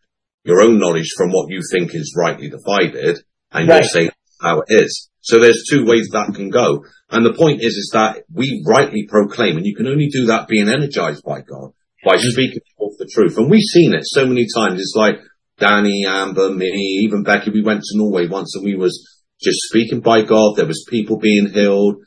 your 0.43 0.61
own 0.61 0.79
knowledge 0.79 1.11
from 1.17 1.31
what 1.31 1.49
you 1.49 1.61
think 1.71 1.93
is 1.93 2.15
rightly 2.17 2.49
divided 2.49 3.23
and 3.51 3.67
right. 3.67 3.81
you're 3.81 3.89
saying 3.89 4.09
how 4.41 4.61
it 4.61 4.73
is. 4.73 5.09
So 5.21 5.39
there's 5.39 5.65
two 5.69 5.85
ways 5.85 6.09
that 6.11 6.33
can 6.35 6.49
go. 6.49 6.85
And 7.09 7.25
the 7.25 7.33
point 7.33 7.61
is, 7.61 7.73
is 7.73 7.91
that 7.93 8.23
we 8.31 8.63
rightly 8.67 9.07
proclaim, 9.09 9.57
and 9.57 9.65
you 9.65 9.75
can 9.75 9.87
only 9.87 10.07
do 10.07 10.27
that 10.27 10.47
being 10.47 10.69
energized 10.69 11.23
by 11.23 11.41
God, 11.41 11.71
by 12.03 12.15
mm. 12.15 12.21
speaking 12.21 12.61
forth 12.77 12.97
the 12.99 13.09
truth. 13.11 13.37
And 13.37 13.49
we've 13.49 13.61
seen 13.61 13.93
it 13.93 14.03
so 14.05 14.25
many 14.25 14.45
times. 14.55 14.79
It's 14.79 14.93
like 14.95 15.15
Danny, 15.57 16.03
Amber, 16.07 16.49
me, 16.49 16.67
even 17.03 17.23
Becky. 17.23 17.51
We 17.51 17.63
went 17.63 17.81
to 17.81 17.97
Norway 17.97 18.27
once 18.27 18.55
and 18.55 18.65
we 18.65 18.75
was 18.75 19.23
just 19.41 19.59
speaking 19.69 20.01
by 20.01 20.21
God. 20.21 20.55
There 20.55 20.65
was 20.65 20.85
people 20.89 21.17
being 21.17 21.49
healed, 21.53 21.97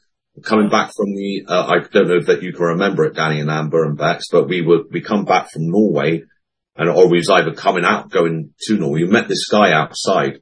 coming 0.44 0.68
back 0.68 0.92
from 0.94 1.14
the, 1.14 1.44
uh, 1.48 1.66
I 1.66 1.88
don't 1.90 2.08
know 2.08 2.16
if 2.16 2.26
that 2.26 2.42
you 2.42 2.52
can 2.52 2.62
remember 2.62 3.04
it, 3.04 3.14
Danny 3.14 3.40
and 3.40 3.50
Amber 3.50 3.84
and 3.84 3.96
Bex, 3.96 4.26
but 4.30 4.48
we 4.48 4.62
were, 4.62 4.84
we 4.90 5.00
come 5.00 5.24
back 5.24 5.50
from 5.50 5.70
Norway 5.70 6.22
and, 6.76 6.90
or 6.90 7.08
we 7.08 7.18
was 7.18 7.30
either 7.30 7.54
coming 7.54 7.84
out, 7.84 8.11
going 8.11 8.52
to 8.61 8.74
Norway. 8.74 9.04
We 9.04 9.11
met 9.11 9.28
this 9.28 9.48
guy 9.50 9.72
outside 9.72 10.40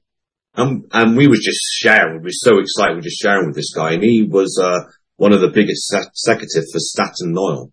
and, 0.54 0.84
and 0.92 1.16
we 1.16 1.28
was 1.28 1.40
just 1.40 1.60
sharing. 1.78 2.18
We 2.18 2.26
were 2.26 2.30
so 2.32 2.58
excited. 2.58 2.92
We 2.92 2.96
were 2.96 3.02
just 3.02 3.22
sharing 3.22 3.46
with 3.46 3.56
this 3.56 3.72
guy 3.74 3.92
and 3.92 4.02
he 4.02 4.26
was, 4.28 4.58
uh, 4.62 4.90
one 5.16 5.32
of 5.32 5.40
the 5.40 5.48
biggest 5.48 5.94
executives 5.94 6.70
for 6.72 6.78
Statoil 6.78 7.38
Oil. 7.38 7.72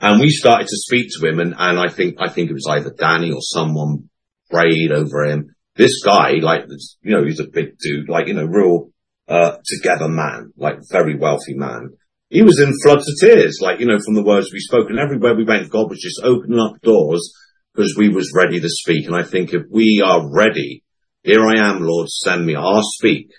And 0.00 0.20
we 0.20 0.28
started 0.28 0.66
to 0.66 0.76
speak 0.76 1.08
to 1.12 1.28
him 1.28 1.40
and, 1.40 1.54
and 1.56 1.78
I 1.78 1.88
think, 1.88 2.16
I 2.18 2.28
think 2.28 2.50
it 2.50 2.54
was 2.54 2.66
either 2.68 2.94
Danny 2.96 3.32
or 3.32 3.40
someone 3.40 4.10
prayed 4.50 4.92
over 4.92 5.24
him 5.24 5.54
this 5.76 6.02
guy, 6.04 6.34
like, 6.40 6.66
you 7.02 7.16
know, 7.16 7.24
he's 7.24 7.40
a 7.40 7.48
big 7.50 7.78
dude, 7.78 8.08
like, 8.08 8.28
you 8.28 8.34
know, 8.34 8.44
real, 8.44 8.90
uh, 9.28 9.56
together 9.64 10.08
man, 10.08 10.52
like 10.56 10.78
very 10.90 11.16
wealthy 11.16 11.54
man. 11.54 11.90
He 12.28 12.42
was 12.42 12.60
in 12.60 12.72
floods 12.82 13.08
of 13.08 13.14
tears, 13.20 13.58
like, 13.60 13.80
you 13.80 13.86
know, 13.86 13.98
from 14.04 14.14
the 14.14 14.24
words 14.24 14.52
we 14.52 14.60
spoke 14.60 14.90
and 14.90 14.98
everywhere 14.98 15.34
we 15.34 15.44
went, 15.44 15.70
God 15.70 15.90
was 15.90 16.00
just 16.00 16.20
opening 16.22 16.58
up 16.58 16.80
doors 16.82 17.32
because 17.74 17.94
we 17.98 18.08
was 18.08 18.32
ready 18.34 18.60
to 18.60 18.68
speak. 18.68 19.06
And 19.06 19.16
I 19.16 19.22
think 19.22 19.52
if 19.52 19.62
we 19.70 20.02
are 20.04 20.30
ready, 20.32 20.84
here 21.22 21.44
I 21.44 21.70
am, 21.70 21.82
Lord, 21.82 22.08
send 22.08 22.44
me. 22.46 22.54
I'll 22.54 22.82
speak. 22.82 23.30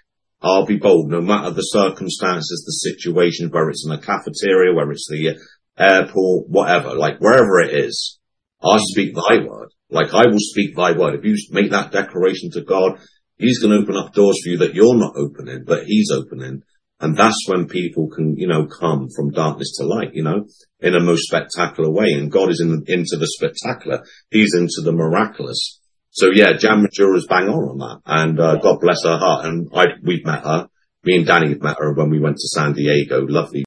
I'll 0.41 0.65
be 0.65 0.77
bold, 0.77 1.09
no 1.09 1.21
matter 1.21 1.51
the 1.51 1.61
circumstances, 1.61 2.63
the 2.65 2.91
situation, 2.91 3.49
whether 3.49 3.69
it's 3.69 3.85
in 3.85 3.93
a 3.93 4.01
cafeteria, 4.01 4.73
whether 4.73 4.91
it's 4.91 5.07
the 5.09 5.39
airport, 5.77 6.49
whatever, 6.49 6.93
like 6.93 7.19
wherever 7.19 7.59
it 7.59 7.73
is, 7.73 8.19
I'll 8.63 8.79
speak 8.79 9.13
thy 9.15 9.45
word. 9.45 9.69
Like 9.89 10.13
I 10.13 10.25
will 10.25 10.39
speak 10.39 10.75
thy 10.75 10.93
word. 10.93 11.15
If 11.15 11.25
you 11.25 11.35
make 11.51 11.71
that 11.71 11.91
declaration 11.91 12.49
to 12.51 12.61
God, 12.61 12.99
he's 13.37 13.59
going 13.61 13.71
to 13.71 13.83
open 13.83 13.97
up 13.97 14.13
doors 14.13 14.39
for 14.43 14.49
you 14.49 14.57
that 14.59 14.73
you're 14.73 14.97
not 14.97 15.15
opening, 15.15 15.63
but 15.65 15.85
he's 15.85 16.11
opening. 16.11 16.63
And 16.99 17.17
that's 17.17 17.43
when 17.47 17.67
people 17.67 18.09
can, 18.09 18.35
you 18.37 18.47
know, 18.47 18.67
come 18.67 19.09
from 19.15 19.31
darkness 19.31 19.75
to 19.77 19.85
light, 19.85 20.13
you 20.13 20.23
know, 20.23 20.45
in 20.79 20.95
a 20.95 21.03
most 21.03 21.27
spectacular 21.27 21.91
way. 21.91 22.07
And 22.13 22.31
God 22.31 22.49
is 22.49 22.61
in, 22.61 22.83
into 22.87 23.17
the 23.17 23.27
spectacular. 23.27 24.03
He's 24.31 24.55
into 24.55 24.81
the 24.81 24.93
miraculous. 24.93 25.81
So 26.11 26.31
yeah, 26.33 26.53
Jan 26.57 26.85
is 26.85 27.27
bang 27.27 27.49
on 27.49 27.69
on 27.69 27.77
that. 27.79 28.01
And, 28.05 28.39
uh, 28.39 28.55
God 28.55 28.79
bless 28.79 29.03
her 29.03 29.17
heart. 29.17 29.45
And 29.45 29.69
I, 29.75 29.85
we've 30.01 30.25
met 30.25 30.43
her. 30.43 30.69
Me 31.03 31.17
and 31.17 31.27
Danny 31.27 31.49
have 31.49 31.61
met 31.61 31.77
her 31.79 31.93
when 31.93 32.09
we 32.09 32.19
went 32.19 32.37
to 32.37 32.47
San 32.47 32.73
Diego. 32.73 33.25
Lovely 33.27 33.65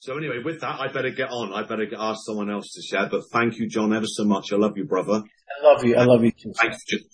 so 0.00 0.16
anyway, 0.16 0.40
with 0.44 0.60
that, 0.60 0.78
I 0.78 0.92
better 0.92 1.10
get 1.10 1.28
on. 1.30 1.52
I 1.52 1.66
better 1.66 1.86
get, 1.86 1.98
ask 1.98 2.20
someone 2.24 2.50
else 2.50 2.72
to 2.74 2.82
share. 2.82 3.08
But 3.10 3.22
thank 3.32 3.58
you, 3.58 3.68
John, 3.68 3.92
ever 3.92 4.06
so 4.06 4.24
much. 4.24 4.52
I 4.52 4.56
love 4.56 4.76
you, 4.76 4.84
brother. 4.84 5.22
I 5.22 5.64
love 5.64 5.84
you. 5.84 5.96
I 5.96 6.04
love 6.04 6.22
you 6.24 6.30
too. 6.30 6.52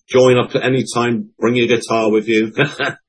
Join 0.07 0.39
up 0.39 0.55
at 0.55 0.65
any 0.65 0.85
time. 0.95 1.31
Bring 1.39 1.57
your 1.57 1.67
guitar 1.67 2.11
with 2.11 2.29
you. 2.29 2.53